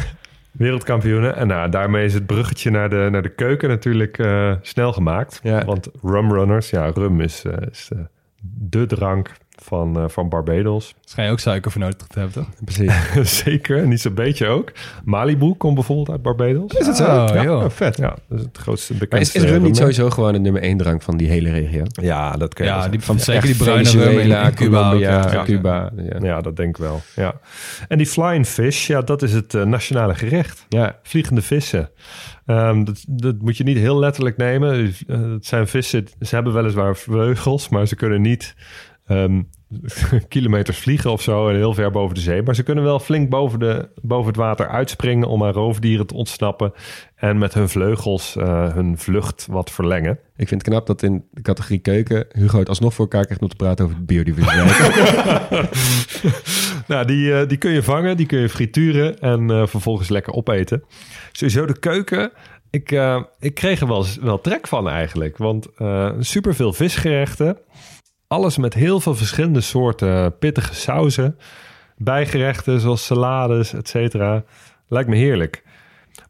Wereldkampioenen. 0.53 1.37
En 1.37 1.47
nou, 1.47 1.71
daarmee 1.71 2.05
is 2.05 2.15
het 2.15 2.27
bruggetje 2.27 2.71
naar 2.71 2.91
de, 2.91 3.09
naar 3.11 3.23
de 3.23 3.35
keuken 3.35 3.69
natuurlijk 3.69 4.19
eh, 4.19 4.55
snel 4.63 4.93
gemaakt. 4.93 5.41
Ja. 5.43 5.65
Want 5.65 5.89
rumrunners, 6.03 6.71
ja, 6.71 6.91
rum 6.95 7.21
is, 7.21 7.45
eh, 7.45 7.69
is 7.71 7.89
eh, 7.93 7.99
de 8.43 8.87
drank 8.87 9.31
van, 9.63 9.97
eh, 9.97 10.05
van 10.09 10.29
Barbados. 10.29 10.95
Schijn 11.05 11.27
je 11.27 11.33
ook 11.33 11.39
suiker 11.41 11.71
voor 11.71 11.81
nodig 11.81 11.97
te 11.97 12.19
hebben, 12.19 12.35
toch? 12.45 12.65
Precies. 12.65 12.93
Zeker, 13.45 13.87
niet 13.87 14.01
zo'n 14.01 14.15
beetje 14.15 14.47
ook. 14.47 14.73
Malibu 15.05 15.55
komt 15.55 15.75
bijvoorbeeld 15.75 16.11
uit 16.11 16.23
Barbados. 16.23 16.73
Is 16.73 16.87
het 16.87 16.97
zo? 16.97 17.05
Oh, 17.05 17.29
ja, 17.35 17.43
joh. 17.43 17.71
vet. 17.71 17.97
Ja, 17.97 18.17
dat 18.29 18.39
is 18.39 18.45
het 18.45 18.59
grootste 18.59 18.93
Maar 18.93 19.01
bekendste. 19.01 19.39
is, 19.39 19.45
is 19.45 19.51
rum 19.51 19.63
niet 19.63 19.77
sowieso 19.77 20.11
gewoon 20.11 20.33
de 20.33 20.39
nummer 20.39 20.63
één 20.63 20.77
drank 20.77 21.03
van 21.03 21.17
die 21.17 21.29
hele 21.29 21.51
regio? 21.51 21.83
Ja, 21.93 22.33
dat 22.33 22.55
kun 22.55 22.65
je 22.65 22.71
Ja, 22.71 22.89
die, 22.89 23.01
van 23.01 23.19
zeker 23.21 23.43
die 23.47 23.57
bruine 23.57 23.91
rum 23.91 24.01
in, 24.01 24.07
Venezuela, 24.09 24.51
Cuba. 24.51 24.83
Colombia, 24.83 25.33
ja. 25.33 25.45
Cuba. 25.45 25.91
Ja. 25.97 26.19
Ja, 26.21 26.41
dat 26.41 26.57
denk 26.57 26.69
ik 26.69 26.83
wel. 26.83 27.01
Ja. 27.17 27.35
En 27.89 27.99
die 27.99 28.07
flying 28.07 28.47
fish, 28.47 28.87
ja, 28.87 29.01
dat 29.01 29.23
is 29.23 29.33
het 29.33 29.55
eh, 29.55 29.63
nationale 29.63 30.15
gerecht. 30.15 30.67
Ja. 30.69 30.99
Vliegende 31.03 31.43
vissen. 31.43 31.91
Ehm, 32.47 32.85
dat, 32.85 33.05
dat 33.09 33.35
moet 33.41 33.57
je 33.57 33.65
niet 33.65 33.79
heel 33.79 33.99
letterlijk 33.99 34.37
nemen. 34.37 34.95
Eh, 35.07 35.21
Het 35.21 35.47
zijn 35.47 35.67
vissen, 35.69 36.07
ze 36.21 36.35
hebben 36.35 36.53
weliswaar 36.53 36.97
vleugels, 36.97 37.69
maar 37.69 37.87
ze 37.87 37.95
kunnen 37.97 38.21
niet 38.21 38.55
ehm, 39.07 39.43
kilometers 40.29 40.79
vliegen 40.79 41.11
of 41.11 41.23
zo 41.23 41.49
en 41.49 41.55
heel 41.55 41.75
ver 41.75 41.91
boven 41.91 42.15
de 42.15 42.21
zee. 42.21 42.43
Maar 42.43 42.55
ze 42.55 42.63
kunnen 42.63 42.85
wel 42.85 42.99
flink 42.99 43.29
boven, 43.31 43.59
de, 43.59 43.89
boven 44.03 44.27
het 44.27 44.37
water 44.37 44.69
uitspringen 44.69 45.29
om 45.29 45.45
aan 45.45 45.53
roofdieren 45.53 46.07
te 46.07 46.15
ontsnappen. 46.15 46.73
En 47.15 47.39
met 47.39 47.55
hun 47.55 47.69
vleugels 47.69 48.37
eh, 48.37 48.73
hun 48.73 48.99
vlucht 48.99 49.47
wat 49.51 49.71
verlengen. 49.71 50.19
Ik 50.37 50.49
vind 50.49 50.61
het 50.61 50.71
knap 50.71 50.87
dat 50.87 51.03
in 51.03 51.25
de 51.31 51.43
categorie 51.43 51.79
keuken 51.79 52.27
Hugo 52.33 52.59
het 52.59 52.69
alsnog 52.69 52.95
voor 52.95 53.05
elkaar 53.05 53.25
krijgt 53.25 53.43
om 53.43 53.49
te 53.49 53.57
praten 53.57 53.85
over 53.85 54.05
biodiversiteit. 54.05 55.69
nou, 56.93 57.07
die, 57.07 57.35
eh, 57.35 57.49
die 57.49 57.59
kun 57.59 57.71
je 57.71 57.83
vangen, 57.83 58.17
die 58.17 58.27
kun 58.27 58.39
je 58.39 58.49
frituren 58.49 59.19
en 59.19 59.51
eh, 59.51 59.67
vervolgens 59.67 60.09
lekker 60.09 60.33
opeten. 60.33 60.85
Sowieso 61.33 61.67
de 61.67 61.79
keuken. 61.79 62.33
Ik, 62.71 63.01
ik 63.39 63.55
kreeg 63.55 63.81
er 63.81 63.87
wel, 63.87 64.07
wel 64.21 64.41
trek 64.41 64.69
van 64.69 64.89
eigenlijk. 64.89 65.37
Want 65.37 65.67
eh 65.77 66.11
superveel 66.19 66.73
visgerechten. 66.73 67.59
Alles 68.33 68.57
met 68.57 68.75
heel 68.75 69.01
veel 69.01 69.15
verschillende 69.15 69.61
soorten 69.61 70.39
pittige 70.39 70.75
sauzen. 70.75 71.39
Bijgerechten 71.97 72.81
zoals 72.81 73.05
salades, 73.05 73.73
et 73.73 73.89
cetera. 73.89 74.45
Lijkt 74.89 75.09
me 75.09 75.17
heerlijk. 75.17 75.65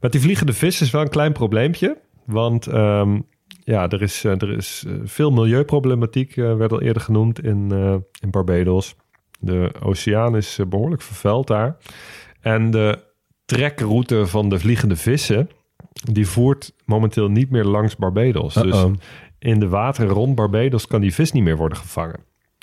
Met 0.01 0.13
die 0.13 0.21
vliegende 0.21 0.53
vis 0.53 0.81
is 0.81 0.91
wel 0.91 1.01
een 1.01 1.09
klein 1.09 1.33
probleempje. 1.33 1.99
Want 2.25 2.67
ehm, 2.67 3.21
ja, 3.65 3.89
er 3.89 4.03
is, 4.03 4.25
eh, 4.25 4.33
er 4.33 4.57
is 4.57 4.85
eh, 4.87 4.93
veel 5.05 5.31
milieuproblematiek, 5.31 6.37
eh, 6.37 6.57
werd 6.57 6.73
al 6.73 6.83
eerder 6.83 7.03
genoemd 7.03 7.45
in, 7.45 7.71
eh, 7.73 7.95
in 8.21 8.31
Barbados. 8.31 8.95
De 9.39 9.71
oceaan 9.83 10.37
is 10.37 10.59
eh, 10.59 10.67
behoorlijk 10.67 11.03
vervuild 11.03 11.47
daar. 11.47 11.77
En 12.41 12.71
de 12.71 12.99
trekroute 13.45 14.27
van 14.27 14.49
de 14.49 14.59
vliegende 14.59 14.97
vissen, 14.97 15.51
die 16.13 16.27
voert 16.27 16.75
momenteel 16.85 17.29
niet 17.29 17.51
meer 17.51 17.65
langs 17.65 17.97
Barbados. 17.97 18.55
Dus. 18.55 18.85
In 19.43 19.61
de 19.61 19.69
wateren 19.69 20.11
rond 20.11 20.35
Barbados 20.35 20.87
kan 20.87 21.01
die 21.01 21.15
vis 21.15 21.33
niet 21.33 21.43
meer 21.43 21.57
worden 21.57 21.79
gevangen. 21.79 22.21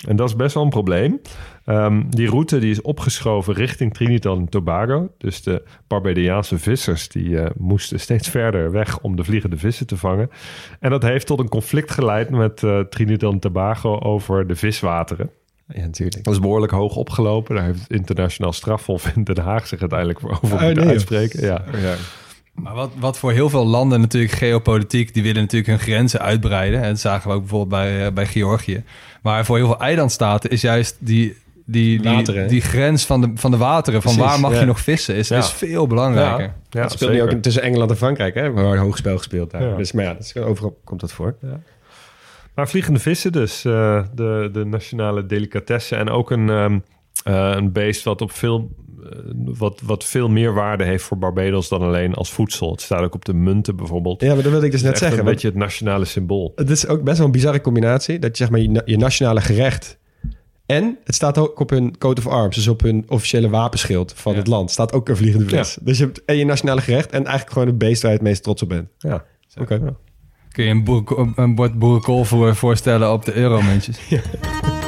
En 0.08 0.16
dat 0.16 0.30
is 0.30 0.36
best 0.36 0.54
wel 0.54 0.64
een 0.64 0.70
probleem. 0.70 1.22
Ehm, 1.66 2.04
die 2.10 2.30
route 2.30 2.60
die 2.60 2.72
is 2.72 2.82
opgeschoven 2.82 3.54
richting 3.54 3.94
Trinidad 3.94 4.38
en 4.38 4.50
Tobago. 4.50 5.10
Dus 5.18 5.44
de 5.44 5.64
Barbadiaanse 5.88 6.58
vissers 6.60 7.08
die 7.08 7.40
eh, 7.40 7.50
moesten 7.58 8.00
steeds 8.00 8.30
verder 8.38 8.72
weg 8.72 9.00
om 9.00 9.16
de 9.16 9.24
vliegende 9.24 9.58
vissen 9.58 9.88
te 9.88 9.98
vangen. 9.98 10.30
En 10.80 10.90
dat 10.90 11.04
heeft 11.04 11.28
tot 11.28 11.40
een 11.40 11.50
conflict 11.50 11.92
geleid 11.92 12.30
met 12.30 12.64
eh, 12.64 12.80
Trinidad 12.80 13.34
en 13.34 13.40
Tobago 13.40 14.00
over 14.00 14.48
de 14.48 14.56
viswateren. 14.56 15.30
ja, 15.68 15.82
natuurlijk. 15.82 16.24
Dat 16.24 16.34
is 16.34 16.40
behoorlijk 16.40 16.72
hoog 16.72 16.96
opgelopen. 16.96 17.56
Daar 17.56 17.66
heeft 17.66 17.82
het 17.82 17.92
internationaal 17.92 18.54
strafhof 18.54 19.16
in 19.16 19.24
Den 19.24 19.38
Haag 19.38 19.68
zich 19.68 19.80
uiteindelijk 19.80 20.20
over 20.24 20.58
Oh, 20.58 20.62
moeten 20.62 20.84
nee, 20.84 20.88
uitspreken. 20.88 21.42
Ja. 21.42 21.64
Ja. 21.82 21.96
Maar 22.54 22.74
wat, 22.74 22.92
wat 23.00 23.18
voor 23.18 23.32
heel 23.32 23.50
veel 23.50 23.66
landen 23.66 24.02
natuurlijk 24.02 24.34
geopolitiek, 24.34 25.14
die 25.14 25.24
willen 25.24 25.42
natuurlijk 25.42 25.70
hun 25.70 25.80
grenzen 25.80 26.20
uitbreiden. 26.22 26.82
En 26.82 26.90
dat 26.90 27.00
zagen 27.00 27.30
we 27.30 27.36
ook 27.36 27.42
bijvoorbeeld 27.42 27.70
bij, 27.70 28.06
eh, 28.06 28.12
bij 28.14 28.26
Georgië. 28.26 28.84
Maar 29.22 29.46
voor 29.46 29.58
heel 29.58 29.66
veel 29.66 29.80
eilandstaten 29.80 30.50
is 30.50 30.62
juist 30.62 30.96
die, 31.00 31.38
die, 31.66 32.02
die, 32.02 32.12
Wateren. 32.12 32.48
die 32.48 32.62
grens 32.62 33.06
van 33.06 33.22
de, 33.22 33.32
van 33.36 33.52
de 33.52 33.58
wateren, 33.58 34.02
van 34.02 34.14
Precies, 34.14 34.32
waar 34.32 34.40
mag 34.40 34.54
ja. 34.54 34.60
je 34.60 34.66
nog 34.66 34.80
vissen, 34.80 35.16
is, 35.16 35.28
Ja. 35.28 35.38
is 35.38 35.52
veel 35.52 35.88
belangrijker. 35.88 36.54
Ja, 36.70 36.82
dat 36.82 36.92
speelt 36.92 37.12
nu 37.12 37.18
zeker. 37.18 37.36
ook 37.36 37.42
tussen 37.42 37.62
Engeland 37.64 37.90
en 37.92 37.98
Frankrijk, 37.98 38.36
hè? 38.36 38.52
Waar 38.52 38.78
hoog 38.78 38.98
spel 38.98 39.18
gespeeld 39.18 39.52
daar. 39.52 39.64
Ja. 39.64 39.76
Dus, 39.76 39.92
maar 39.92 40.04
ja, 40.04 40.14
dat 40.14 40.24
is, 40.24 40.36
overal 40.38 40.80
komt 40.84 41.00
dat 41.00 41.12
voor. 41.12 41.36
Maar 42.56 42.70
vliegende 42.70 43.00
vissen 43.00 43.32
dus, 43.32 43.66
eh, 43.66 44.04
de, 44.14 44.50
de 44.52 44.66
nationale 44.66 45.26
delicatesse. 45.26 45.96
En 45.96 46.10
ook 46.10 46.32
een, 46.32 46.50
ehm, 46.50 46.80
eh, 47.24 47.52
een 47.56 47.72
beest 47.72 48.04
wat, 48.04 48.22
op 48.22 48.32
veel, 48.32 48.70
wat, 49.58 49.82
wat 49.84 50.04
veel 50.04 50.30
meer 50.30 50.54
waarde 50.54 50.84
heeft 50.84 51.04
voor 51.04 51.18
Barbados 51.18 51.70
dan 51.70 51.82
alleen 51.82 52.14
als 52.14 52.32
voedsel. 52.32 52.72
Het 52.72 52.82
staat 52.82 53.02
ook 53.02 53.16
op 53.16 53.26
de 53.26 53.34
munten 53.34 53.76
bijvoorbeeld. 53.76 54.22
Ja, 54.22 54.34
maar 54.34 54.44
dat 54.44 54.52
wilde 54.52 54.66
ik 54.66 54.72
dus 54.72 54.82
net 54.82 54.90
Het 54.94 55.02
is 55.02 55.08
echt 55.08 55.12
zeggen. 55.12 55.28
een 55.28 55.34
beetje 55.34 55.48
het 55.48 55.58
nationale 55.58 56.06
symbool. 56.06 56.52
Het 56.56 56.70
is 56.70 56.88
ook 56.88 57.04
best 57.04 57.18
wel 57.18 57.26
een 57.26 57.32
bizarre 57.32 57.62
combinatie. 57.62 58.20
Dat 58.20 58.38
je 58.38 58.44
zeg 58.44 58.52
maar 58.52 58.60
je, 58.62 58.70
na- 58.70 58.82
je 58.86 58.98
nationale 58.98 59.42
gerecht... 59.42 59.98
En 60.66 60.98
het 61.04 61.16
staat 61.16 61.38
ook 61.38 61.60
op 61.60 61.70
hun 61.70 61.98
coat 61.98 62.18
of 62.18 62.28
arms. 62.28 62.56
Dus 62.56 62.68
op 62.68 62.82
hun 62.82 63.06
officiële 63.08 63.50
wapenschild 63.50 64.14
van 64.16 64.32
Ja. 64.32 64.38
het 64.38 64.48
land. 64.48 64.72
Staat 64.72 64.94
ook 64.94 65.10
een 65.10 65.18
vliegende 65.18 65.48
vis. 65.50 65.78
Dus 65.82 65.98
je 65.98 66.04
hebt 66.04 66.26
en 66.26 66.38
je 66.38 66.46
nationale 66.46 66.82
gerecht... 66.82 67.10
en 67.12 67.24
eigenlijk 67.26 67.52
gewoon 67.52 67.68
het 67.68 67.78
beest 67.78 68.02
waar 68.02 68.12
je 68.12 68.18
het 68.18 68.26
meest 68.28 68.44
trots 68.44 68.62
op 68.64 68.70
bent. 68.70 68.88
Ja. 68.98 69.26
Oké. 69.62 69.74
Ja. 69.74 69.96
Kun 70.52 70.64
je 70.64 70.70
een, 70.72 70.84
boer, 70.84 71.30
een 71.36 71.56
bord 71.56 71.80
boerenkool 71.80 72.24
voor, 72.26 72.56
voorstellen 72.56 73.12
op 73.12 73.26
de 73.26 73.34
euromuntjes? 73.36 74.00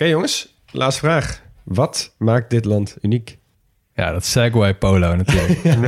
Oké 0.00 0.08
jongens, 0.08 0.54
laatste 0.70 1.00
vraag. 1.00 1.42
Wat 1.64 2.14
maakt 2.18 2.50
dit 2.50 2.64
land 2.64 2.96
uniek? 3.00 3.38
Ja, 3.94 4.12
dat 4.12 4.24
Segway 4.24 4.74
Polo 4.74 5.14
natuurlijk. 5.16 5.62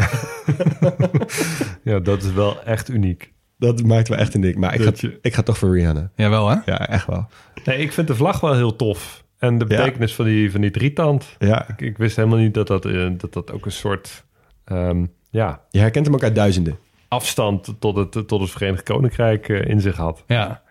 ja, 1.90 1.98
dat 1.98 2.22
is 2.22 2.32
wel 2.32 2.62
echt 2.62 2.88
uniek. 2.88 3.32
Dat 3.58 3.82
maakt 3.82 4.08
wel 4.08 4.18
echt 4.18 4.34
uniek. 4.34 4.56
Maar 4.56 4.74
ik 4.74 4.80
ga, 4.82 4.90
je- 4.94 5.18
ik 5.22 5.34
ga 5.34 5.42
toch 5.42 5.58
voor 5.58 5.74
Rihanna. 5.76 6.10
Jawel 6.16 6.48
hè? 6.48 6.56
Ja, 6.64 6.88
echt 6.88 7.06
wel. 7.06 7.28
Nee, 7.64 7.78
ik 7.78 7.92
vind 7.92 8.06
de 8.06 8.14
vlag 8.14 8.40
wel 8.40 8.54
heel 8.54 8.76
tof. 8.76 9.24
En 9.38 9.58
de 9.58 9.64
Ja. 9.68 9.76
betekenis 9.76 10.14
van, 10.14 10.24
die, 10.24 10.50
van 10.50 10.60
die 10.60 10.70
drietand. 10.70 11.36
Ja, 11.38 11.68
Ik, 11.68 11.80
ik 11.80 11.98
wist 11.98 12.16
helemaal 12.16 12.38
niet 12.38 12.54
dat 12.54 12.66
dat, 12.66 12.84
eh, 12.84 13.08
dat, 13.16 13.32
dat 13.32 13.52
ook 13.52 13.64
een 13.64 13.72
soort 13.72 14.24
ehm, 14.64 15.06
ja, 15.30 15.60
je 15.70 15.78
herkent 15.78 16.06
hem 16.06 16.14
ook 16.14 16.22
uit 16.22 16.34
duizenden. 16.34 16.78
afstand 17.08 17.74
tot 17.78 17.96
het, 17.96 18.28
tot 18.28 18.40
het 18.40 18.50
Verenigd 18.50 18.82
Koninkrijk 18.82 19.48
eh, 19.48 19.64
in 19.68 19.80
zich 19.80 19.96
had. 19.96 20.24
Ja. 20.26 20.62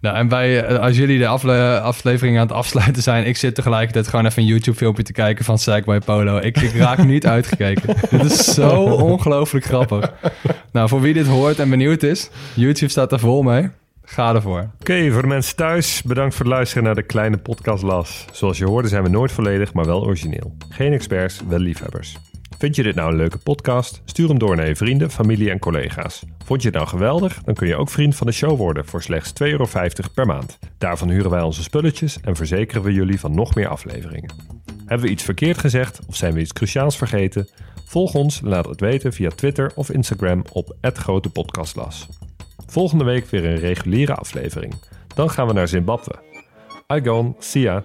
Nou, 0.00 0.16
en 0.16 0.28
wij, 0.28 0.64
eh, 0.64 0.78
als 0.78 0.96
jullie 0.96 1.18
de 1.18 1.26
afle- 1.26 1.80
aflevering 1.80 2.36
aan 2.36 2.42
het 2.46 2.52
afsluiten 2.56 3.02
zijn, 3.02 3.26
ik 3.26 3.36
zit 3.36 3.54
tegelijkertijd 3.54 4.08
gewoon 4.08 4.26
even 4.26 4.42
een 4.42 4.48
YouTube-filmpje 4.48 5.02
te 5.02 5.12
kijken 5.12 5.44
van 5.44 5.58
Segway 5.58 5.98
Polo. 6.00 6.36
Ik, 6.38 6.60
ik 6.60 6.72
raak 6.72 7.04
niet 7.04 7.26
uitgekeken. 7.36 7.94
dit 8.10 8.24
is 8.24 8.44
zo 8.54 8.70
ongelooflijk 9.12 9.64
grappig. 9.64 10.12
Nou, 10.72 10.88
voor 10.88 11.00
wie 11.00 11.14
dit 11.14 11.26
hoort 11.26 11.58
en 11.58 11.70
benieuwd 11.70 12.02
is, 12.02 12.30
YouTube 12.54 12.90
staat 12.90 13.12
er 13.12 13.18
vol 13.18 13.42
mee. 13.42 13.68
Ga 14.04 14.34
ervoor. 14.34 14.70
Oké, 14.80 15.10
voor 15.10 15.22
de 15.22 15.28
mensen 15.28 15.56
thuis, 15.56 16.02
bedankt 16.02 16.34
voor 16.34 16.44
het 16.44 16.54
luisteren 16.54 16.84
naar 16.84 16.94
de 16.94 17.02
kleine 17.02 17.36
podcast 17.36 17.82
Las. 17.82 18.24
Zoals 18.32 18.58
je 18.58 18.64
hoorde 18.64 18.88
zijn 18.88 19.02
we 19.02 19.08
nooit 19.08 19.32
volledig, 19.32 19.72
maar 19.72 19.84
wel 19.84 20.02
origineel. 20.04 20.56
Geen 20.68 20.92
experts, 20.92 21.40
wel 21.48 21.58
liefhebbers. 21.58 22.16
Vind 22.58 22.76
je 22.76 22.82
dit 22.82 22.94
nou 22.94 23.10
een 23.10 23.16
leuke 23.16 23.38
podcast? 23.38 24.02
Stuur 24.04 24.28
hem 24.28 24.38
door 24.38 24.56
naar 24.56 24.68
je 24.68 24.76
vrienden, 24.76 25.10
familie 25.10 25.50
en 25.50 25.58
collega's. 25.58 26.22
Vond 26.44 26.62
je 26.62 26.68
het 26.68 26.76
nou 26.76 26.88
geweldig? 26.88 27.42
Dan 27.44 27.54
kun 27.54 27.66
je 27.66 27.76
ook 27.76 27.88
vriend 27.88 28.16
van 28.16 28.26
de 28.26 28.32
show 28.32 28.56
worden 28.56 28.86
voor 28.86 29.02
slechts 29.02 29.32
2,50 29.42 29.48
euro 29.48 29.66
per 30.14 30.26
maand. 30.26 30.58
Daarvan 30.78 31.08
huren 31.08 31.30
wij 31.30 31.42
onze 31.42 31.62
spulletjes 31.62 32.20
en 32.20 32.36
verzekeren 32.36 32.82
we 32.82 32.92
jullie 32.92 33.20
van 33.20 33.34
nog 33.34 33.54
meer 33.54 33.68
afleveringen. 33.68 34.30
Hebben 34.86 35.06
we 35.06 35.12
iets 35.12 35.22
verkeerd 35.22 35.58
gezegd 35.58 36.00
of 36.06 36.16
zijn 36.16 36.34
we 36.34 36.40
iets 36.40 36.52
cruciaals 36.52 36.96
vergeten? 36.96 37.48
Volg 37.84 38.14
ons 38.14 38.40
en 38.42 38.48
laat 38.48 38.66
het 38.66 38.80
weten 38.80 39.12
via 39.12 39.30
Twitter 39.30 39.72
of 39.74 39.90
Instagram 39.90 40.44
op 40.52 40.76
@grotepodcastlas. 40.80 42.08
Volgende 42.66 43.04
week 43.04 43.26
weer 43.26 43.44
een 43.44 43.58
reguliere 43.58 44.14
aflevering. 44.14 44.74
Dan 45.14 45.30
gaan 45.30 45.46
we 45.46 45.52
naar 45.52 45.68
Zimbabwe. 45.68 46.14
I 46.94 47.00
gone, 47.04 47.34
see 47.38 47.62
ya. 47.62 47.84